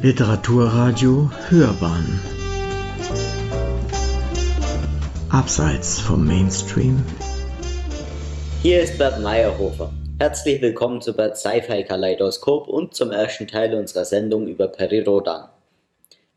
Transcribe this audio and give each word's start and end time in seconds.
Literaturradio 0.00 1.28
Hörbahn 1.48 2.20
Abseits 5.28 5.98
vom 5.98 6.24
Mainstream 6.24 7.04
Hier 8.62 8.80
ist 8.80 8.96
Bert 8.96 9.20
Meyerhofer. 9.20 9.92
Herzlich 10.20 10.62
willkommen 10.62 11.00
zu 11.00 11.14
Bert 11.14 11.36
Sci-Fi 11.36 11.82
Kaleidoskop 11.82 12.68
und 12.68 12.94
zum 12.94 13.10
ersten 13.10 13.48
Teil 13.48 13.74
unserer 13.74 14.04
Sendung 14.04 14.46
über 14.46 14.68
Peri 14.68 15.00
Rodan. 15.00 15.48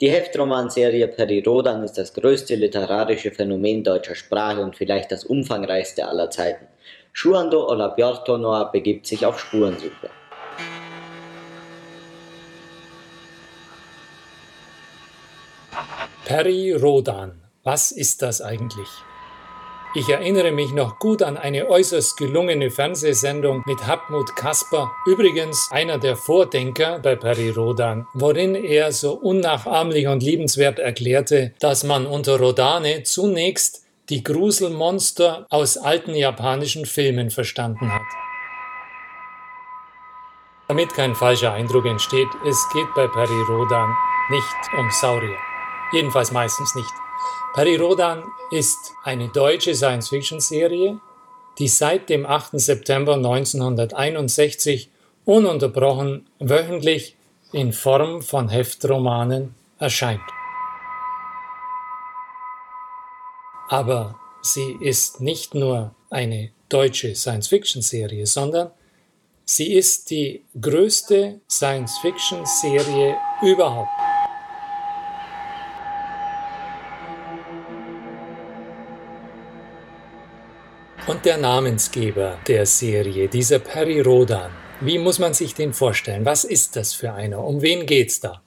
Die 0.02 0.10
Heftromanserie 0.10 1.08
Peri 1.08 1.44
Rodan 1.46 1.84
ist 1.84 2.00
das 2.00 2.16
größte 2.16 2.56
literarische 2.56 3.30
Phänomen 3.30 3.84
deutscher 3.84 4.16
Sprache 4.16 4.62
und 4.62 4.76
vielleicht 4.76 5.12
das 5.12 5.24
umfangreichste 5.24 6.08
aller 6.08 6.32
Zeiten. 6.32 6.66
Shuando 7.14 7.70
Olabjortonoa 7.70 8.64
begibt 8.72 9.06
sich 9.06 9.24
auf 9.24 9.40
Spurensuche. 9.40 10.10
Peri 16.32 16.72
Rodan, 16.72 17.42
was 17.66 17.92
ist 17.92 18.22
das 18.22 18.42
eigentlich? 18.42 18.88
Ich 19.96 20.08
erinnere 20.08 20.54
mich 20.54 20.72
noch 20.72 20.98
gut 20.98 21.24
an 21.24 21.36
eine 21.36 21.68
äußerst 21.68 22.16
gelungene 22.16 22.72
Fernsehsendung 22.72 23.64
mit 23.66 23.86
Hartmut 23.86 24.34
Kasper, 24.38 24.94
übrigens 25.06 25.68
einer 25.72 25.98
der 25.98 26.16
Vordenker 26.16 27.00
bei 27.00 27.18
Peri 27.18 27.50
Rodan, 27.50 28.08
worin 28.14 28.56
er 28.56 28.94
so 28.94 29.12
unnachahmlich 29.12 30.08
und 30.08 30.24
liebenswert 30.24 30.80
erklärte, 30.80 31.54
dass 31.60 31.84
man 31.84 32.06
unter 32.06 32.40
Rodane 32.40 33.04
zunächst 33.04 33.84
die 34.08 34.24
Gruselmonster 34.24 35.48
aus 35.50 35.76
alten 35.78 36.16
japanischen 36.16 36.86
Filmen 36.86 37.30
verstanden 37.30 37.94
hat. 37.94 38.08
Damit 40.70 40.94
kein 40.94 41.14
falscher 41.14 41.52
Eindruck 41.52 41.88
entsteht, 41.88 42.30
es 42.48 42.58
geht 42.72 42.88
bei 42.96 43.06
Peri 43.10 43.42
Rodan 43.50 43.94
nicht 44.30 44.80
um 44.80 44.90
Saurier. 44.92 45.51
Jedenfalls 45.92 46.32
meistens 46.32 46.74
nicht. 46.76 46.94
Rodan 47.56 48.24
ist 48.50 48.94
eine 49.04 49.28
deutsche 49.28 49.76
Science-Fiction-Serie, 49.76 51.00
die 51.60 51.68
seit 51.68 52.10
dem 52.10 52.26
8. 52.26 52.60
September 52.60 53.16
1961 53.16 54.90
ununterbrochen 55.26 56.28
wöchentlich 56.40 57.18
in 57.52 57.74
Form 57.74 58.22
von 58.22 58.48
Heftromanen 58.50 59.54
erscheint. 59.80 60.22
Aber 63.68 64.20
sie 64.42 64.78
ist 64.80 65.22
nicht 65.22 65.54
nur 65.54 65.94
eine 66.10 66.52
deutsche 66.70 67.16
Science-Fiction-Serie, 67.16 68.26
sondern 68.26 68.72
sie 69.44 69.74
ist 69.74 70.10
die 70.10 70.44
größte 70.60 71.42
Science-Fiction-Serie 71.50 73.18
überhaupt. 73.42 74.01
Und 81.12 81.26
der 81.26 81.36
Namensgeber 81.36 82.40
der 82.48 82.66
Serie, 82.66 83.28
dieser 83.28 83.60
Perry 83.60 84.00
Rodan, 84.00 84.50
wie 84.80 84.98
muss 84.98 85.20
man 85.20 85.34
sich 85.34 85.54
den 85.54 85.74
vorstellen? 85.74 86.24
Was 86.24 86.46
ist 86.46 86.78
das 86.78 86.94
für 86.94 87.12
einer? 87.12 87.44
Um 87.44 87.62
wen 87.62 87.86
geht's 87.86 88.22
da? 88.22 88.42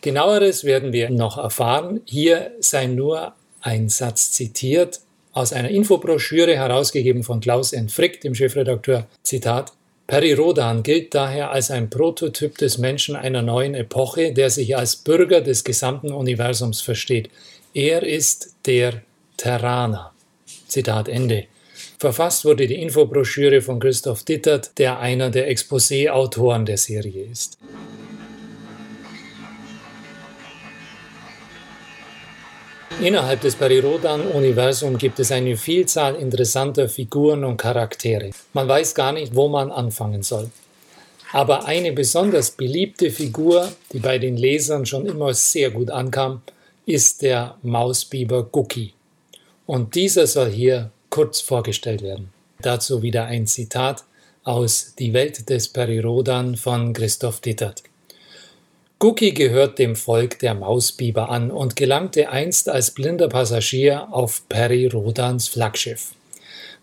Genaueres 0.00 0.64
werden 0.64 0.94
wir 0.94 1.10
noch 1.10 1.36
erfahren. 1.36 2.00
Hier 2.06 2.52
sei 2.60 2.86
nur 2.86 3.34
ein 3.60 3.90
Satz 3.90 4.32
zitiert 4.32 5.00
aus 5.34 5.52
einer 5.52 5.68
Infobroschüre 5.68 6.56
herausgegeben 6.56 7.22
von 7.22 7.40
Klaus 7.40 7.74
N. 7.74 7.90
Frick, 7.90 8.22
dem 8.22 8.34
Chefredakteur. 8.34 9.06
Zitat: 9.22 9.74
Perry 10.06 10.32
Rodan 10.32 10.82
gilt 10.82 11.14
daher 11.14 11.50
als 11.50 11.70
ein 11.70 11.90
Prototyp 11.90 12.56
des 12.56 12.78
Menschen 12.78 13.14
einer 13.14 13.42
neuen 13.42 13.74
Epoche, 13.74 14.32
der 14.32 14.48
sich 14.48 14.74
als 14.74 14.96
Bürger 14.96 15.42
des 15.42 15.64
gesamten 15.64 16.12
Universums 16.12 16.80
versteht. 16.80 17.28
Er 17.74 18.02
ist 18.04 18.54
der 18.64 19.02
Terraner. 19.36 20.12
Zitat 20.72 21.08
Ende. 21.08 21.44
Verfasst 21.98 22.44
wurde 22.44 22.66
die 22.66 22.80
Infobroschüre 22.82 23.60
von 23.60 23.78
Christoph 23.78 24.24
Dittert, 24.24 24.78
der 24.78 24.98
einer 24.98 25.30
der 25.30 25.50
Exposé-Autoren 25.50 26.66
der 26.66 26.76
Serie 26.76 27.24
ist. 27.24 27.58
Innerhalb 33.00 33.40
des 33.40 33.56
Parirodan-Universums 33.56 34.98
gibt 34.98 35.18
es 35.18 35.32
eine 35.32 35.56
Vielzahl 35.56 36.14
interessanter 36.14 36.88
Figuren 36.88 37.42
und 37.42 37.56
Charaktere. 37.56 38.30
Man 38.52 38.68
weiß 38.68 38.94
gar 38.94 39.12
nicht, 39.12 39.34
wo 39.34 39.48
man 39.48 39.72
anfangen 39.72 40.22
soll. 40.22 40.50
Aber 41.32 41.66
eine 41.66 41.92
besonders 41.92 42.50
beliebte 42.50 43.10
Figur, 43.10 43.72
die 43.92 43.98
bei 43.98 44.18
den 44.18 44.36
Lesern 44.36 44.86
schon 44.86 45.06
immer 45.06 45.34
sehr 45.34 45.70
gut 45.70 45.90
ankam, 45.90 46.42
ist 46.86 47.22
der 47.22 47.56
Mausbiber 47.62 48.44
Gucki. 48.44 48.92
Und 49.72 49.94
dieser 49.94 50.26
soll 50.26 50.50
hier 50.50 50.90
kurz 51.08 51.40
vorgestellt 51.40 52.02
werden. 52.02 52.30
Dazu 52.60 53.00
wieder 53.00 53.24
ein 53.24 53.46
Zitat 53.46 54.04
aus 54.44 54.94
Die 54.98 55.14
Welt 55.14 55.48
des 55.48 55.68
Perirodan 55.68 56.56
von 56.56 56.92
Christoph 56.92 57.40
Dittert. 57.40 57.82
Guki 58.98 59.30
gehört 59.30 59.78
dem 59.78 59.96
Volk 59.96 60.38
der 60.40 60.52
Mausbiber 60.52 61.30
an 61.30 61.50
und 61.50 61.74
gelangte 61.74 62.28
einst 62.28 62.68
als 62.68 62.90
blinder 62.90 63.30
Passagier 63.30 64.08
auf 64.10 64.46
Peri 64.50 64.88
Rodans 64.88 65.48
Flaggschiff. 65.48 66.10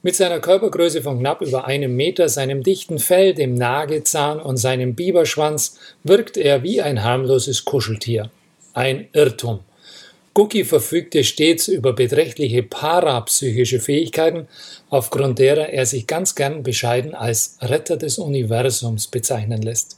Mit 0.02 0.16
seiner 0.16 0.40
Körpergröße 0.40 1.04
von 1.04 1.20
knapp 1.20 1.42
über 1.42 1.66
einem 1.66 1.96
Meter, 1.96 2.28
seinem 2.28 2.64
dichten 2.64 2.98
Fell, 2.98 3.36
dem 3.36 3.54
Nagezahn 3.54 4.40
und 4.40 4.58
seinem 4.58 4.96
Biberschwanz 4.96 5.78
wirkt 6.04 6.38
er 6.38 6.64
wie 6.64 6.82
ein 6.82 7.04
harmloses 7.04 7.66
Kuscheltier. 7.66 8.32
Ein 8.74 9.10
Irrtum. 9.14 9.60
Cookie 10.36 10.64
verfügte 10.64 11.24
stets 11.24 11.68
über 11.68 11.94
beträchtliche 11.94 12.64
parapsychische 12.64 13.80
Fähigkeiten, 13.80 14.48
aufgrund 14.90 15.40
derer 15.40 15.70
er 15.70 15.86
sich 15.86 16.08
ganz 16.08 16.36
gern 16.36 16.64
bescheiden 16.64 17.16
als 17.16 17.58
Retter 17.62 17.98
des 17.98 18.20
Universums 18.20 19.08
bezeichnen 19.08 19.62
lässt. 19.62 19.98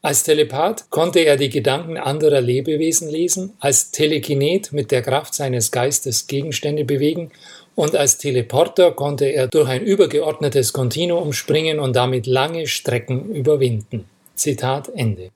Als 0.00 0.22
Telepath 0.22 0.90
konnte 0.90 1.20
er 1.20 1.36
die 1.36 1.48
Gedanken 1.48 1.96
anderer 1.96 2.40
Lebewesen 2.40 3.08
lesen, 3.10 3.54
als 3.58 3.90
Telekinet 3.90 4.72
mit 4.72 4.92
der 4.92 5.02
Kraft 5.02 5.34
seines 5.34 5.72
Geistes 5.72 6.28
Gegenstände 6.28 6.84
bewegen 6.84 7.32
und 7.74 7.96
als 7.96 8.18
Teleporter 8.18 8.92
konnte 8.92 9.26
er 9.26 9.48
durch 9.48 9.68
ein 9.68 9.82
übergeordnetes 9.82 10.72
Kontinuum 10.72 11.32
springen 11.32 11.80
und 11.80 11.96
damit 11.96 12.26
lange 12.26 12.66
Strecken 12.66 13.34
überwinden. 13.34 14.04
Zitat 14.34 14.88
Ende. 14.94 15.30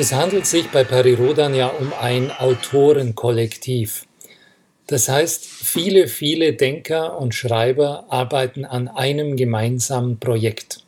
Es 0.00 0.12
handelt 0.12 0.46
sich 0.46 0.68
bei 0.68 0.84
Perirodan 0.84 1.56
ja 1.56 1.66
um 1.66 1.92
ein 2.00 2.30
Autorenkollektiv. 2.30 4.06
Das 4.86 5.08
heißt, 5.08 5.44
viele, 5.44 6.06
viele 6.06 6.52
Denker 6.52 7.18
und 7.18 7.34
Schreiber 7.34 8.04
arbeiten 8.08 8.64
an 8.64 8.86
einem 8.86 9.34
gemeinsamen 9.34 10.20
Projekt. 10.20 10.84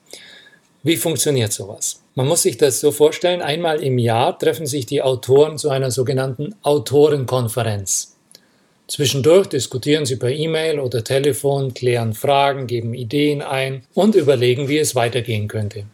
Wie 0.85 0.97
funktioniert 0.97 1.53
sowas? 1.53 2.05
Man 2.15 2.29
muss 2.29 2.43
sich 2.43 2.57
das 2.57 2.79
so 2.79 2.93
vorstellen, 2.93 3.43
einmal 3.43 3.83
im 3.83 3.99
Jahr 3.99 4.39
treffen 4.39 4.67
sich 4.67 4.87
die 4.87 5.03
Autoren 5.03 5.59
zu 5.59 5.71
einer 5.71 5.91
sogenannten 5.91 6.55
Autorenkonferenz. 6.63 8.17
Zwischendurch 8.87 9.49
diskutieren 9.49 10.07
sie 10.07 10.17
per 10.17 10.31
E-Mail 10.31 10.79
oder 10.79 11.03
Telefon, 11.03 11.75
klären 11.75 12.15
Fragen, 12.15 12.69
geben 12.69 12.95
Ideen 12.95 13.43
ein 13.43 13.83
und 13.93 14.15
überlegen, 14.15 14.69
wie 14.69 14.79
es 14.79 14.95
weitergehen 14.95 15.49
könnte. 15.49 15.87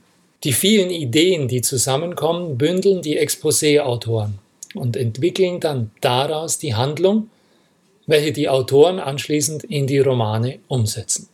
Die 0.44 0.52
vielen 0.52 0.90
Ideen, 0.90 1.48
die 1.48 1.62
zusammenkommen, 1.62 2.58
bündeln 2.58 3.02
die 3.02 3.18
Exposé-Autoren 3.18 4.38
und 4.74 4.96
entwickeln 4.96 5.60
dann 5.60 5.90
daraus 6.00 6.58
die 6.58 6.74
Handlung, 6.74 7.30
welche 8.06 8.32
die 8.32 8.48
Autoren 8.48 9.00
anschließend 9.00 9.64
in 9.64 9.86
die 9.86 9.98
Romane 9.98 10.58
umsetzen. 10.68 11.28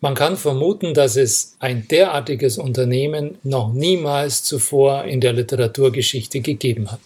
Man 0.00 0.14
kann 0.14 0.36
vermuten, 0.36 0.92
dass 0.92 1.16
es 1.16 1.56
ein 1.60 1.88
derartiges 1.88 2.58
Unternehmen 2.58 3.38
noch 3.42 3.72
niemals 3.72 4.44
zuvor 4.44 5.04
in 5.04 5.20
der 5.22 5.32
Literaturgeschichte 5.32 6.40
gegeben 6.40 6.92
hat. 6.92 7.00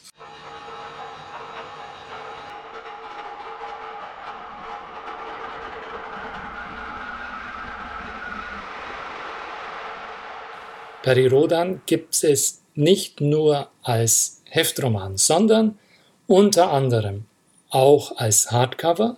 Perirodan 11.09 11.81
gibt 11.87 12.23
es 12.23 12.61
nicht 12.75 13.23
nur 13.23 13.71
als 13.83 14.43
Heftroman, 14.45 15.17
sondern 15.17 15.79
unter 16.27 16.71
anderem 16.71 17.25
auch 17.71 18.19
als 18.19 18.51
Hardcover, 18.51 19.17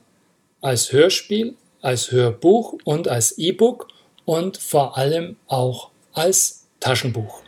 als 0.61 0.93
Hörspiel, 0.93 1.57
als 1.81 2.13
Hörbuch 2.13 2.75
und 2.85 3.09
als 3.09 3.39
E-Book 3.39 3.89
und 4.25 4.57
vor 4.57 4.99
allem 4.99 5.35
auch 5.49 5.91
als 6.13 6.69
Taschenbuch. 6.79 7.43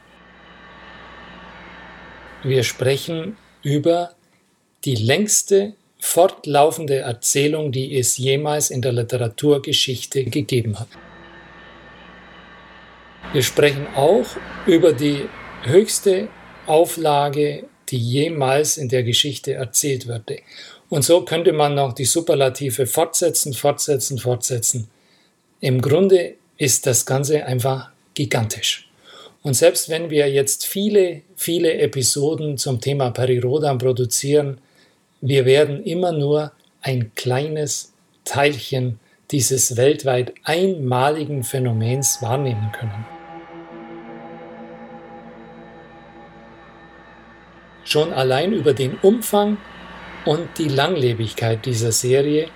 Wir 2.42 2.64
sprechen 2.64 3.36
über 3.62 4.16
die 4.84 4.96
längste 4.96 5.74
fortlaufende 6.00 6.96
Erzählung, 6.96 7.70
die 7.70 7.96
es 7.96 8.16
jemals 8.16 8.70
in 8.70 8.82
der 8.82 8.90
Literaturgeschichte 8.90 10.24
gegeben 10.24 10.80
hat. 10.80 10.88
Wir 13.32 13.42
sprechen 13.42 13.86
auch 13.94 14.26
über 14.66 14.92
die 14.92 15.28
höchste 15.62 16.28
Auflage, 16.66 17.64
die 17.88 17.98
jemals 17.98 18.76
in 18.76 18.88
der 18.88 19.02
Geschichte 19.02 19.54
erzählt 19.54 20.06
wurde. 20.06 20.38
Und 20.88 21.02
so 21.02 21.24
könnte 21.24 21.52
man 21.52 21.74
noch 21.74 21.94
die 21.94 22.04
Superlative 22.04 22.86
fortsetzen, 22.86 23.54
fortsetzen, 23.54 24.18
fortsetzen. 24.18 24.88
Im 25.60 25.80
Grunde 25.80 26.34
ist 26.58 26.86
das 26.86 27.06
Ganze 27.06 27.46
einfach 27.46 27.90
gigantisch. 28.14 28.88
Und 29.42 29.54
selbst 29.54 29.88
wenn 29.88 30.10
wir 30.10 30.30
jetzt 30.30 30.66
viele, 30.66 31.22
viele 31.36 31.74
Episoden 31.78 32.58
zum 32.58 32.80
Thema 32.80 33.10
Perirodan 33.10 33.78
produzieren, 33.78 34.58
wir 35.20 35.44
werden 35.44 35.82
immer 35.84 36.12
nur 36.12 36.52
ein 36.80 37.12
kleines 37.14 37.92
Teilchen 38.24 38.98
dieses 39.30 39.76
weltweit 39.76 40.34
einmaligen 40.44 41.42
Phänomens 41.42 42.20
wahrnehmen 42.20 42.70
können. 42.72 43.06
Schon 47.84 48.12
allein 48.12 48.52
über 48.52 48.74
den 48.74 48.96
Umfang 49.02 49.58
und 50.24 50.48
die 50.58 50.68
Langlebigkeit 50.68 51.66
dieser 51.66 51.92
Serie 51.92 52.48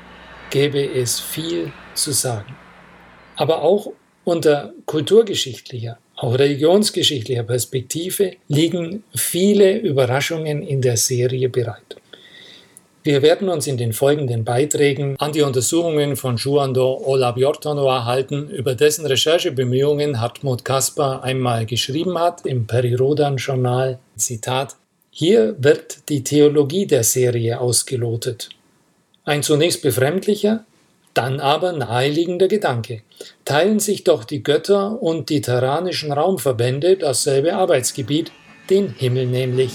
gäbe 0.50 0.84
es 0.84 1.18
viel 1.18 1.72
zu 1.94 2.12
sagen. 2.12 2.56
Aber 3.36 3.62
auch 3.62 3.92
unter 4.24 4.72
kulturgeschichtlicher, 4.86 5.98
auch 6.16 6.38
religionsgeschichtlicher 6.38 7.42
Perspektive 7.42 8.32
liegen 8.48 9.04
viele 9.14 9.78
Überraschungen 9.78 10.62
in 10.62 10.80
der 10.80 10.96
Serie 10.96 11.48
bereit. 11.48 11.96
Wir 13.06 13.22
werden 13.22 13.48
uns 13.48 13.68
in 13.68 13.76
den 13.76 13.92
folgenden 13.92 14.44
Beiträgen 14.44 15.14
an 15.20 15.30
die 15.30 15.42
Untersuchungen 15.42 16.16
von 16.16 16.38
Juando 16.38 17.00
Olabiortonoa 17.04 18.04
halten, 18.04 18.48
über 18.48 18.74
dessen 18.74 19.06
Recherchebemühungen 19.06 20.20
Hartmut 20.20 20.64
Kaspar 20.64 21.22
einmal 21.22 21.66
geschrieben 21.66 22.18
hat 22.18 22.44
im 22.44 22.66
Perirodan-Journal. 22.66 24.00
Zitat: 24.16 24.74
Hier 25.18 25.56
wird 25.58 26.10
die 26.10 26.24
Theologie 26.24 26.86
der 26.86 27.02
Serie 27.02 27.58
ausgelotet. 27.58 28.50
Ein 29.24 29.42
zunächst 29.42 29.80
befremdlicher, 29.80 30.66
dann 31.14 31.40
aber 31.40 31.72
naheliegender 31.72 32.48
Gedanke. 32.48 33.00
Teilen 33.46 33.80
sich 33.80 34.04
doch 34.04 34.24
die 34.24 34.42
Götter 34.42 35.02
und 35.02 35.30
die 35.30 35.40
terranischen 35.40 36.12
Raumverbände 36.12 36.98
dasselbe 36.98 37.54
Arbeitsgebiet, 37.54 38.30
den 38.68 38.90
Himmel 38.90 39.24
nämlich. 39.24 39.72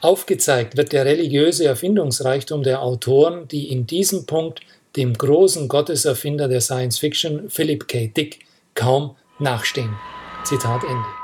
Aufgezeigt 0.00 0.76
wird 0.76 0.90
der 0.90 1.04
religiöse 1.04 1.66
Erfindungsreichtum 1.66 2.64
der 2.64 2.82
Autoren, 2.82 3.46
die 3.46 3.70
in 3.70 3.86
diesem 3.86 4.26
Punkt 4.26 4.62
dem 4.96 5.14
großen 5.14 5.68
Gotteserfinder 5.68 6.48
der 6.48 6.60
Science 6.60 6.98
Fiction 6.98 7.48
Philip 7.50 7.86
K. 7.88 8.08
Dick 8.08 8.40
kaum 8.74 9.16
nachstehen. 9.38 9.96
Zitat 10.44 10.82
Ende. 10.84 11.20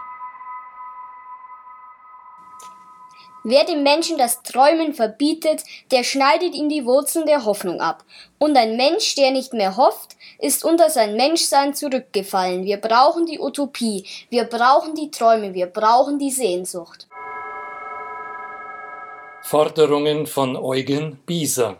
Wer 3.49 3.65
dem 3.65 3.85
Menschen 3.85 4.19
das 4.19 4.43
Träumen 4.43 4.93
verbietet, 4.93 5.63
der 5.93 6.03
schneidet 6.03 6.53
ihm 6.53 6.69
die 6.69 6.85
Wurzeln 6.85 7.27
der 7.27 7.45
Hoffnung 7.45 7.81
ab. 7.81 8.03
Und 8.39 8.57
ein 8.57 8.77
Mensch, 8.77 9.15
der 9.15 9.31
nicht 9.31 9.53
mehr 9.53 9.77
hofft, 9.77 10.17
ist 10.41 10.65
unter 10.65 10.91
sein 10.91 11.15
Menschsein 11.15 11.73
zurückgefallen. 11.73 12.65
Wir 12.65 12.79
brauchen 12.79 13.25
die 13.25 13.39
Utopie, 13.39 14.05
wir 14.31 14.45
brauchen 14.45 14.97
die 14.97 15.13
Träume, 15.13 15.55
wir 15.55 15.67
brauchen 15.67 16.19
die 16.19 16.33
Sehnsucht. 16.33 17.07
Forderungen 19.43 20.27
von 20.27 20.57
Eugen 20.57 21.21
Bieser. 21.25 21.79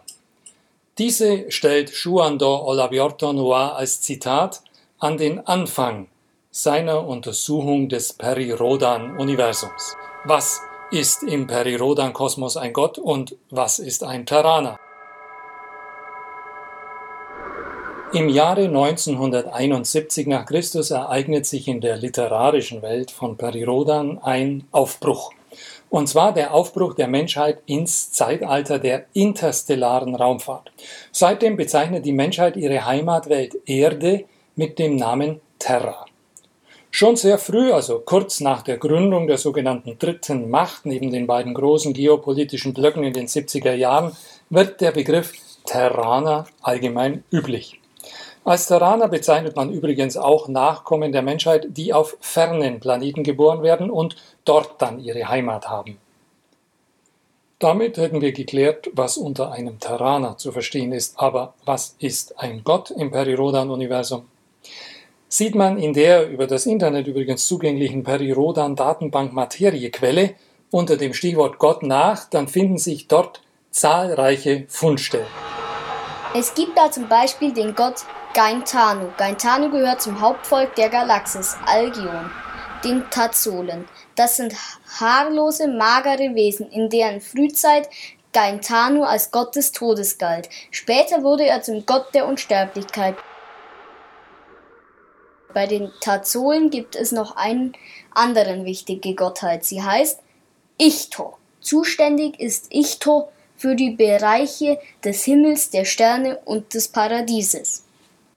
Diese 0.99 1.51
stellt 1.51 1.91
Juan 1.91 2.39
do 2.39 2.57
Olabiorto 2.57 3.31
Noir 3.35 3.77
als 3.77 4.01
Zitat 4.01 4.63
an 4.99 5.19
den 5.19 5.47
Anfang 5.47 6.09
seiner 6.51 7.07
Untersuchung 7.07 7.91
des 7.91 8.15
Peri-Rodan-Universums. 8.15 9.95
Was 10.25 10.63
ist 10.91 11.23
im 11.23 11.47
Peri-Rodan-Kosmos 11.47 12.57
ein 12.57 12.73
Gott 12.73 12.97
und 12.97 13.37
was 13.51 13.79
ist 13.79 14.05
ein 14.05 14.25
Terraner? 14.25 14.79
Im 18.15 18.31
Jahre 18.31 18.65
1971 18.65 20.27
nach 20.27 20.47
Christus 20.47 20.93
ereignet 20.93 21.45
sich 21.45 21.69
in 21.69 21.83
der 21.83 21.99
literarischen 21.99 22.81
Welt 22.81 23.11
von 23.11 23.37
Peri-Rodan 23.37 24.17
ein 24.23 24.67
Aufbruch. 24.71 25.36
Und 25.89 26.09
zwar 26.09 26.35
der 26.35 26.53
Aufbruch 26.53 26.95
der 26.95 27.09
Menschheit 27.09 27.59
ins 27.67 28.13
Zeitalter 28.13 28.79
der 28.79 29.07
interstellaren 29.13 30.15
Raumfahrt. 30.15 30.73
Seitdem 31.13 31.57
bezeichnet 31.57 32.05
die 32.05 32.13
Menschheit 32.13 32.57
ihre 32.57 32.85
Heimatwelt 32.85 33.57
Erde 33.67 34.25
mit 34.57 34.79
dem 34.79 34.97
Namen 34.97 35.41
Terra. 35.59 36.07
Schon 36.91 37.17
sehr 37.17 37.39
früh, 37.39 37.73
also 37.73 37.99
kurz 37.99 38.41
nach 38.41 38.63
der 38.63 38.79
Gründung 38.79 39.27
der 39.27 39.39
sogenannten 39.39 39.99
dritten 39.99 40.49
Macht 40.49 40.87
neben 40.87 41.11
den 41.11 41.27
beiden 41.27 41.53
großen 41.53 41.93
geopolitischen 41.93 42.73
Blöcken 42.73 43.05
in 43.05 43.13
den 43.13 43.27
70er 43.27 43.75
Jahren, 43.75 44.17
wird 44.49 44.81
der 44.81 44.93
Begriff 44.93 45.33
Terraner 45.67 46.47
allgemein 46.63 47.23
üblich. 47.31 47.81
Als 48.47 48.69
Terraner 48.69 49.09
bezeichnet 49.09 49.57
man 49.57 49.73
übrigens 49.73 50.17
auch 50.17 50.47
Nachkommen 50.47 51.11
der 51.11 51.23
Menschheit, 51.23 51.67
die 51.71 51.93
auf 51.93 52.17
fernen 52.21 52.79
Planeten 52.79 53.25
geboren 53.25 53.65
werden 53.65 53.91
und 53.91 54.15
dort 54.45 54.81
dann 54.81 55.01
ihre 55.01 55.29
Heimat 55.29 55.69
haben. 55.69 55.99
Damit 57.59 57.97
hätten 57.97 58.21
wir 58.21 58.31
geklärt, 58.31 58.89
was 58.93 59.17
unter 59.17 59.51
einem 59.51 59.81
Terraner 59.81 60.39
zu 60.39 60.53
verstehen 60.53 60.93
ist. 60.93 61.19
Aber 61.19 61.55
was 61.65 61.97
ist 61.99 62.39
ein 62.39 62.63
Gott 62.63 62.93
im 62.93 63.11
Perirodan-Universum? 63.11 64.27
Sieht 65.27 65.57
man 65.57 65.77
in 65.77 65.93
der 65.93 66.31
über 66.31 66.47
das 66.47 66.67
Internet 66.67 67.09
übrigens 67.09 67.49
zugänglichen 67.49 68.05
Perirodan-Datenbank 68.05 69.33
Materiequelle 69.33 70.37
unter 70.71 70.97
dem 70.97 71.15
Stichwort 71.15 71.59
Gott 71.59 71.83
nach, 71.83 72.31
dann 72.31 72.47
finden 72.47 72.79
sich 72.79 73.09
dort 73.09 73.43
zahlreiche 73.73 74.67
Fundstellen. 74.69 75.27
Es 76.33 76.55
gibt 76.55 76.79
da 76.79 76.93
zum 76.93 77.09
Beispiel 77.09 77.53
den 77.53 77.75
Gott 77.75 78.05
Gaintanu. 78.37 79.13
Gaintanu 79.17 79.71
gehört 79.71 80.03
zum 80.03 80.21
Hauptvolk 80.21 80.75
der 80.75 80.91
Galaxis, 80.91 81.57
Algion, 81.65 82.31
den 82.85 83.09
Tazolen. 83.09 83.89
Das 84.15 84.37
sind 84.37 84.55
haarlose, 85.01 85.69
magere 85.69 86.35
Wesen, 86.35 86.71
in 86.71 86.91
deren 86.91 87.23
Frühzeit 87.23 87.89
Gaintanu 88.35 89.05
als 89.05 89.31
Gott 89.31 89.57
des 89.57 89.73
Todes 89.73 90.19
galt. 90.19 90.51
Später 90.71 91.23
wurde 91.23 91.47
er 91.47 91.63
zum 91.63 91.87
Gott 91.87 92.15
der 92.15 92.27
Unsterblichkeit. 92.27 93.17
Bei 95.55 95.67
den 95.67 95.91
Tazolen 96.03 96.69
gibt 96.69 96.95
es 96.95 97.13
noch 97.13 97.37
eine 97.37 97.73
andere 98.11 98.67
wichtige 98.67 99.15
Gottheit. 99.15 99.65
Sie 99.65 99.83
heißt 99.83 100.21
Ichto. 100.77 101.39
Zuständig 101.63 102.39
ist 102.39 102.67
Ichto 102.69 103.31
für 103.57 103.75
die 103.77 103.93
Bereiche 103.93 104.79
des 105.03 105.25
Himmels, 105.25 105.71
der 105.71 105.87
Sterne 105.87 106.37
und 106.45 106.75
des 106.75 106.89
Paradieses. 106.89 107.86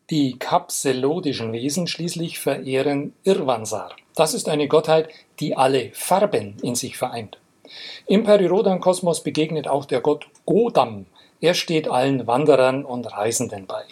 Die 0.09 0.39
kapselodischen 0.39 1.53
Wesen 1.53 1.85
schließlich 1.85 2.39
verehren 2.39 3.13
Irvansar. 3.23 3.91
Das 4.15 4.33
ist 4.33 4.49
eine 4.49 4.67
Gottheit, 4.67 5.09
die 5.39 5.55
alle 5.55 5.91
Farben 5.93 6.57
in 6.63 6.73
sich 6.73 6.97
vereint. 6.97 7.37
Im 8.07 8.23
Perirodan-Kosmos 8.23 9.21
begegnet 9.21 9.67
auch 9.67 9.85
der 9.85 10.01
Gott 10.01 10.27
Godam. 10.47 11.05
Er 11.41 11.53
steht 11.53 11.87
allen 11.87 12.25
Wanderern 12.25 12.85
und 12.85 13.05
Reisenden 13.05 13.67
bei. 13.67 13.83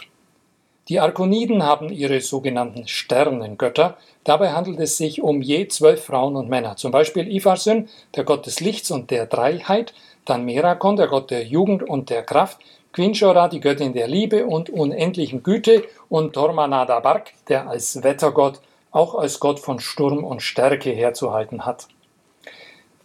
Die 0.89 0.99
Arkoniden 0.99 1.61
haben 1.61 1.89
ihre 1.89 2.19
sogenannten 2.21 2.87
Sternengötter. 2.87 3.97
Dabei 4.23 4.53
handelt 4.53 4.79
es 4.79 4.97
sich 4.97 5.21
um 5.21 5.43
je 5.43 5.67
zwölf 5.67 6.05
Frauen 6.05 6.35
und 6.35 6.49
Männer. 6.49 6.77
Zum 6.77 6.91
Beispiel 6.91 7.31
Ifarsyn, 7.31 7.89
der 8.15 8.23
Gott 8.23 8.47
des 8.47 8.59
Lichts 8.59 8.89
und 8.89 9.11
der 9.11 9.27
Dreiheit, 9.27 9.93
dann 10.25 10.45
Merakon, 10.45 10.95
der 10.95 11.09
Gott 11.09 11.29
der 11.29 11.43
Jugend 11.43 11.83
und 11.83 12.09
der 12.09 12.23
Kraft, 12.23 12.57
Quinchora, 12.97 13.47
die 13.47 13.59
Göttin 13.59 13.93
der 13.93 14.07
Liebe 14.07 14.47
und 14.47 14.71
unendlichen 14.71 15.43
Güte, 15.43 15.83
und 16.09 16.33
Tormanada 16.33 16.99
Bark, 16.99 17.31
der 17.47 17.69
als 17.69 18.01
Wettergott 18.01 18.59
auch 18.89 19.13
als 19.13 19.39
Gott 19.39 19.59
von 19.59 19.79
Sturm 19.79 20.23
und 20.23 20.41
Stärke 20.41 20.89
herzuhalten 20.89 21.67
hat. 21.67 21.87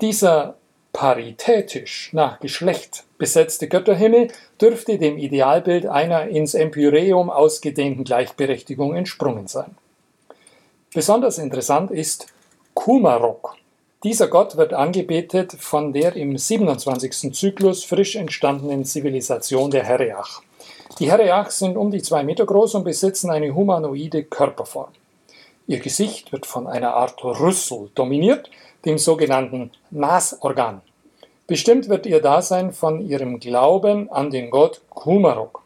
Dieser 0.00 0.54
paritätisch 0.94 2.08
nach 2.14 2.40
Geschlecht 2.40 3.04
besetzte 3.18 3.68
Götterhimmel 3.68 4.28
dürfte 4.58 4.96
dem 4.96 5.18
Idealbild 5.18 5.84
einer 5.84 6.26
ins 6.26 6.54
Empyreum 6.54 7.28
ausgedehnten 7.28 8.04
Gleichberechtigung 8.04 8.94
entsprungen 8.94 9.46
sein. 9.46 9.76
Besonders 10.94 11.36
interessant 11.36 11.90
ist 11.90 12.28
Kumarok, 12.72 13.56
dieser 14.04 14.26
Gott 14.26 14.56
wird 14.56 14.72
angebetet 14.72 15.52
von 15.60 15.92
der 15.92 16.16
im 16.16 16.36
27. 16.36 17.32
Zyklus 17.32 17.84
frisch 17.84 18.16
entstandenen 18.16 18.84
Zivilisation 18.84 19.70
der 19.70 19.84
Hereach. 19.84 20.42
Die 20.98 21.08
Hereach 21.08 21.50
sind 21.50 21.76
um 21.76 21.92
die 21.92 22.02
zwei 22.02 22.24
Meter 22.24 22.44
groß 22.44 22.74
und 22.74 22.84
besitzen 22.84 23.30
eine 23.30 23.54
humanoide 23.54 24.24
Körperform. 24.24 24.90
Ihr 25.68 25.78
Gesicht 25.78 26.32
wird 26.32 26.46
von 26.46 26.66
einer 26.66 26.94
Art 26.94 27.22
Rüssel 27.24 27.90
dominiert, 27.94 28.50
dem 28.84 28.98
sogenannten 28.98 29.70
Maßorgan. 29.92 30.80
Bestimmt 31.46 31.88
wird 31.88 32.04
ihr 32.04 32.20
Dasein 32.20 32.72
von 32.72 33.06
ihrem 33.06 33.38
Glauben 33.38 34.10
an 34.10 34.30
den 34.30 34.50
Gott 34.50 34.80
Kumarok. 34.90 35.62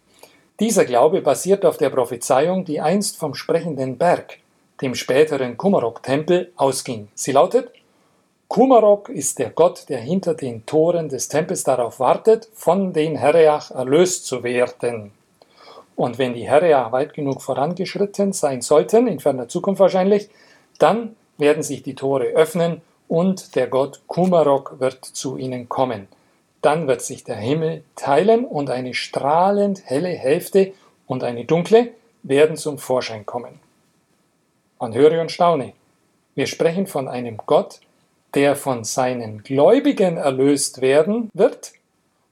Dieser 0.61 0.85
Glaube 0.85 1.23
basiert 1.23 1.65
auf 1.65 1.79
der 1.79 1.89
Prophezeiung, 1.89 2.67
die 2.67 2.81
einst 2.81 3.17
vom 3.17 3.35
sprechenden 3.35 3.97
Berg, 3.97 4.39
dem 4.83 4.95
späteren 4.95 5.57
Kumarok-Tempel, 5.57 6.53
ausging. 6.57 7.09
Sie 7.15 7.33
lautet, 7.33 7.71
Kumarok 8.49 9.09
ist 9.09 9.39
der 9.41 9.51
Gott, 9.51 9.89
der 9.89 9.99
hinter 9.99 10.35
den 10.35 10.65
Toren 10.67 11.09
des 11.09 11.29
Tempels 11.29 11.65
darauf 11.65 11.99
wartet, 11.99 12.49
von 12.55 12.93
den 12.93 13.17
Hereach 13.17 13.73
erlöst 13.73 14.27
zu 14.27 14.45
werden. 14.45 15.13
Und 15.97 16.19
wenn 16.19 16.35
die 16.35 16.49
Hereach 16.49 16.93
weit 16.93 17.13
genug 17.15 17.43
vorangeschritten 17.43 18.33
sein 18.33 18.63
sollten, 18.63 19.09
in 19.09 19.19
ferner 19.19 19.49
Zukunft 19.49 19.81
wahrscheinlich, 19.81 20.29
dann 20.79 21.17
werden 21.39 21.63
sich 21.63 21.83
die 21.83 21.95
Tore 21.95 22.27
öffnen 22.27 22.83
und 23.09 23.57
der 23.57 23.67
Gott 23.67 24.03
Kumarok 24.07 24.79
wird 24.79 25.05
zu 25.05 25.37
ihnen 25.37 25.69
kommen. 25.69 26.07
Dann 26.63 26.87
wird 26.87 27.03
sich 27.03 27.25
der 27.25 27.37
Himmel 27.37 27.83
teilen 27.97 28.45
und 28.45 28.71
eine 28.71 28.95
strahlend 28.95 29.83
helle 29.85 30.09
Hälfte 30.09 30.73
und 31.07 31.25
eine 31.25 31.45
dunkle 31.45 31.93
werden 32.23 32.57
zum 32.57 32.79
Vorschein 32.79 33.27
kommen. 33.27 33.61
Man 34.79 34.95
höre 34.95 35.21
und 35.21 35.33
staune. 35.33 35.73
Wir 36.35 36.47
sprechen 36.47 36.87
von 36.87 37.09
einem 37.09 37.39
Gott, 37.47 37.81
der 38.37 38.55
von 38.55 38.85
seinen 38.85 39.43
Gläubigen 39.43 40.19
erlöst 40.19 40.83
werden 40.83 41.31
wird 41.33 41.73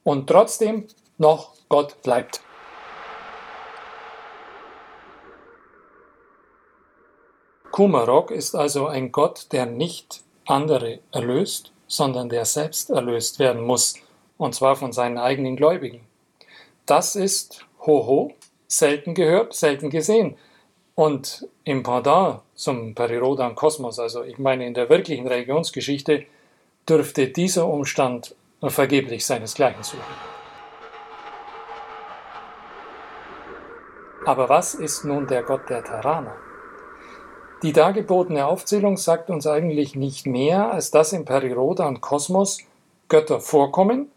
und 0.03 0.29
trotzdem 0.29 0.87
noch 1.17 1.55
Gott 1.71 2.03
bleibt. 2.03 2.43
Kumarok 7.71 8.31
ist 8.31 8.55
also 8.55 8.87
ein 8.87 9.11
Gott, 9.11 9.47
der 9.51 9.65
nicht 9.65 10.21
andere 10.45 11.01
erlöst, 11.11 11.73
sondern 11.87 12.29
der 12.29 12.45
selbst 12.45 12.91
erlöst 12.91 13.39
werden 13.39 13.63
muss, 13.63 13.95
und 14.37 14.55
zwar 14.55 14.77
von 14.77 14.93
seinen 14.93 15.17
eigenen 15.17 15.57
Gläubigen. 15.57 16.07
Das 16.85 17.17
ist, 17.17 17.65
hoho, 17.81 18.35
selten 18.69 19.15
gehört, 19.15 19.55
selten 19.55 19.89
gesehen. 19.89 20.37
Und 20.95 21.49
im 21.65 21.83
Pendant 21.83 22.43
zum 22.55 22.95
Perirodan 22.95 23.55
Kosmos, 23.55 23.99
also 23.99 24.23
ich 24.23 24.39
meine 24.39 24.67
in 24.67 24.75
der 24.75 24.89
wirklichen 24.89 25.27
Religionsgeschichte, 25.27 26.27
dürfte 26.89 27.29
dieser 27.29 27.67
Umstand 27.67 28.35
vergeblich 28.63 29.27
seinesgleichen 29.27 29.83
suchen. 29.83 30.03
Aber 34.27 34.49
was 34.49 34.75
ist 34.75 35.05
nun 35.05 35.27
der 35.27 35.43
Gott 35.43 35.69
der 35.69 35.85
Terraner? 35.85 36.37
Die 37.63 37.73
dargebotene 37.73 38.47
Aufzählung 38.47 38.97
sagt 38.97 39.31
uns 39.31 39.47
eigentlich 39.47 39.95
nicht 39.95 40.27
mehr, 40.27 40.73
als 40.73 40.91
dass 40.91 41.13
im 41.13 41.25
Periroda 41.25 41.87
und 41.87 42.01
Kosmos 42.01 42.59
Götter 43.09 43.41
vorkommen 43.41 44.11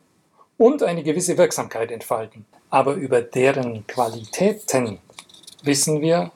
und 0.57 0.83
eine 0.83 1.03
gewisse 1.03 1.37
Wirksamkeit 1.37 1.91
entfalten. 1.91 2.45
Aber 2.69 2.93
über 2.93 3.21
deren 3.21 3.85
Qualitäten 3.87 4.99
wissen 5.63 6.01
wir 6.01 6.31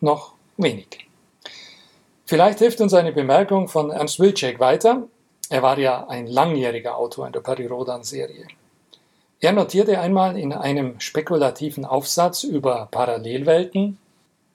noch 0.00 0.34
wenig. 0.56 1.07
Vielleicht 2.28 2.58
hilft 2.58 2.80
uns 2.80 2.94
eine 2.94 3.12
Bemerkung 3.12 3.68
von 3.68 3.90
Ernst 3.90 4.20
Wilczek 4.20 4.60
weiter. 4.60 5.08
Er 5.48 5.62
war 5.62 5.78
ja 5.78 6.06
ein 6.08 6.26
langjähriger 6.26 6.96
Autor 6.96 7.26
in 7.26 7.32
der 7.32 7.40
Perirodan-Serie. 7.40 8.46
Er 9.40 9.52
notierte 9.52 9.98
einmal 9.98 10.38
in 10.38 10.52
einem 10.52 11.00
spekulativen 11.00 11.84
Aufsatz 11.84 12.44
über 12.44 12.88
Parallelwelten, 12.90 13.98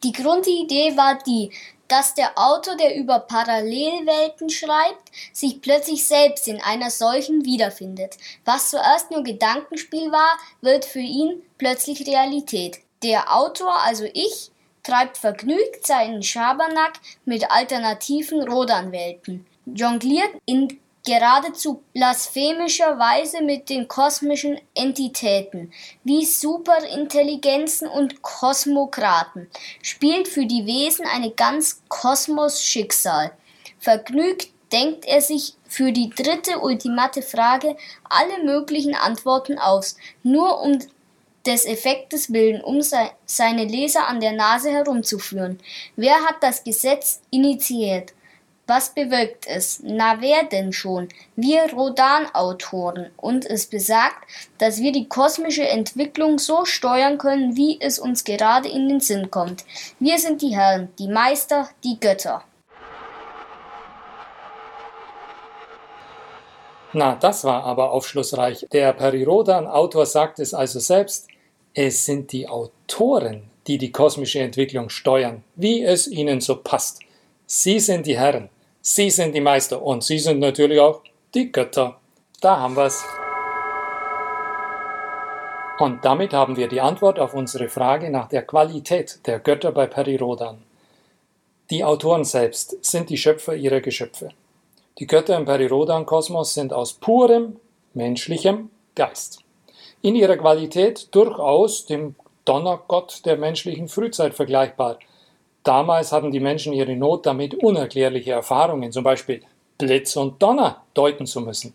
die 0.04 0.12
Grundidee 0.12 0.98
war 0.98 1.18
die, 1.26 1.54
dass 1.88 2.14
der 2.14 2.38
Autor, 2.38 2.76
der 2.76 2.96
über 2.98 3.20
Parallelwelten 3.20 4.50
schreibt, 4.50 5.12
sich 5.32 5.62
plötzlich 5.62 6.06
selbst 6.06 6.48
in 6.50 6.62
einer 6.62 6.90
solchen 6.90 7.46
wiederfindet. 7.46 8.18
Was 8.44 8.70
zuerst 8.72 9.12
nur 9.12 9.24
Gedankenspiel 9.24 10.12
war, 10.12 10.38
wird 10.60 10.84
für 10.84 11.00
ihn 11.00 11.42
plötzlich 11.58 12.06
Realität. 12.06 12.80
Der 13.02 13.34
Autor, 13.34 13.74
also 13.86 14.04
ich, 14.14 14.52
treibt 14.84 15.18
vergnügt 15.18 15.88
seinen 15.88 16.22
Schabernack 16.22 17.00
mit 17.26 17.50
alternativen 17.50 18.48
Rodanwelten, 18.48 19.46
jongliert 19.66 20.32
in 20.46 20.80
geradezu 21.06 21.84
blasphemischer 21.94 22.98
Weise 22.98 23.42
mit 23.42 23.70
den 23.70 23.88
kosmischen 23.88 24.60
Entitäten 24.74 25.74
wie 26.04 26.26
Superintelligenzen 26.26 27.88
und 27.88 28.22
Kosmokraten, 28.22 29.50
spielt 29.82 30.28
für 30.28 30.46
die 30.46 30.66
Wesen 30.66 31.06
eine 31.06 31.32
ganz 31.32 31.82
Kosmos-Schicksal. 31.90 33.32
Vergnügt 33.80 34.50
denkt 34.72 35.06
er 35.06 35.22
sich 35.22 35.56
für 35.68 35.92
die 35.92 36.10
dritte 36.10 36.60
ultimate 36.60 37.22
Frage 37.22 37.76
alle 38.10 38.44
möglichen 38.44 38.96
Antworten 38.96 39.60
aus, 39.60 39.98
nur 40.24 40.62
um 40.62 40.80
des 41.46 41.66
Effektes 41.66 42.32
willen, 42.32 42.62
um 42.62 42.82
seine 42.82 43.66
Leser 43.66 44.08
an 44.08 44.22
der 44.22 44.32
Nase 44.32 44.72
herumzuführen. 44.72 45.60
Wer 45.96 46.16
hat 46.24 46.38
das 46.42 46.64
Gesetz 46.64 47.22
initiiert? 47.32 48.14
Was 48.66 48.94
bewirkt 48.94 49.46
es? 49.46 49.82
Na 49.84 50.22
wer 50.22 50.46
denn 50.46 50.72
schon? 50.72 51.10
Wir 51.36 51.70
Rodan-Autoren. 51.74 53.10
Und 53.18 53.46
es 53.46 53.66
besagt, 53.66 54.24
dass 54.58 54.80
wir 54.80 54.94
die 54.94 55.10
kosmische 55.10 55.68
Entwicklung 55.68 56.40
so 56.40 56.64
steuern 56.64 57.18
können, 57.18 57.58
wie 57.58 57.78
es 57.82 58.00
uns 58.00 58.24
gerade 58.24 58.70
in 58.70 58.88
den 58.88 59.02
Sinn 59.02 59.30
kommt. 59.30 59.66
Wir 60.00 60.18
sind 60.18 60.42
die 60.42 60.56
Herren, 60.56 60.94
die 60.98 61.10
Meister, 61.10 61.68
die 61.84 62.00
Götter. 62.00 62.46
Na, 66.94 67.16
das 67.16 67.44
war 67.44 67.66
aber 67.66 67.92
aufschlussreich. 67.92 68.66
Der 68.72 68.94
Perirodan-Autor 68.94 70.06
sagt 70.06 70.40
es 70.40 70.54
also 70.54 70.80
selbst, 70.80 71.28
es 71.74 72.06
sind 72.06 72.32
die 72.32 72.48
Autoren, 72.48 73.44
die 73.68 73.78
die 73.78 73.92
kosmische 73.92 74.40
Entwicklung 74.40 74.90
steuern, 74.90 75.44
wie 75.56 75.84
es 75.84 76.08
ihnen 76.08 76.42
so 76.42 76.58
passt. 76.58 77.00
Sie 77.46 77.80
sind 77.80 78.06
die 78.06 78.18
Herren, 78.18 78.50
Sie 78.82 79.10
sind 79.10 79.34
die 79.34 79.42
Meister 79.42 79.82
und 79.82 80.04
Sie 80.04 80.20
sind 80.20 80.40
natürlich 80.40 80.80
auch 80.80 81.02
die 81.34 81.52
Götter. 81.52 82.00
Da 82.42 82.60
haben 82.60 82.76
wir's. 82.76 83.04
Und 85.80 86.04
damit 86.06 86.34
haben 86.34 86.58
wir 86.58 86.68
die 86.68 86.82
Antwort 86.82 87.18
auf 87.18 87.34
unsere 87.34 87.70
Frage 87.70 88.10
nach 88.10 88.28
der 88.28 88.44
Qualität 88.44 89.26
der 89.26 89.40
Götter 89.40 89.72
bei 89.72 89.88
Perirodan. 89.88 90.62
Die 91.70 91.84
Autoren 91.84 92.26
selbst 92.26 92.84
sind 92.86 93.10
die 93.10 93.18
Schöpfer 93.18 93.56
ihrer 93.56 93.80
Geschöpfe. 93.80 94.30
Die 95.00 95.08
Götter 95.08 95.38
im 95.38 95.46
Perirodan-Kosmos 95.46 96.54
sind 96.54 96.74
aus 96.74 96.94
purem 96.94 97.56
menschlichem 97.94 98.70
Geist. 98.96 99.43
In 100.04 100.14
ihrer 100.14 100.38
Qualität 100.38 101.08
durchaus 101.16 101.88
dem 101.88 102.14
Donnergott 102.46 103.26
der 103.26 103.38
menschlichen 103.38 103.88
Frühzeit 103.88 104.36
vergleichbar– 104.36 105.00
Damals 105.64 106.12
hatten 106.12 106.32
die 106.32 106.42
Menschen 106.42 106.74
ihre 106.74 106.96
Not 106.96 107.26
damit, 107.26 107.56
unerklärliche 107.56 108.32
Erfahrungen, 108.32 108.92
zum 108.92 109.04
Beispiel 109.04 109.42
Blitz 109.78 110.16
und 110.18 110.42
Donner, 110.44 110.84
deuten 110.94 111.26
zu 111.26 111.40
müssen. 111.40 111.74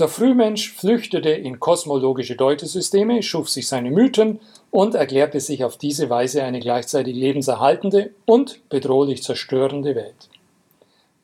Der 0.00 0.08
Frühmensch 0.08 0.72
flüchtete 0.72 1.30
in 1.30 1.60
kosmologische 1.60 2.34
Deutesysteme, 2.34 3.22
schuf 3.22 3.48
sich 3.48 3.68
seine 3.68 3.92
Mythen 3.92 4.40
und 4.72 4.96
erklärte 4.96 5.38
sich 5.38 5.62
auf 5.62 5.76
diese 5.76 6.10
Weise 6.10 6.42
eine 6.42 6.58
gleichzeitig 6.58 7.14
lebenserhaltende 7.14 8.10
und 8.26 8.68
bedrohlich 8.68 9.22
zerstörende 9.22 9.94
Welt. 9.94 10.28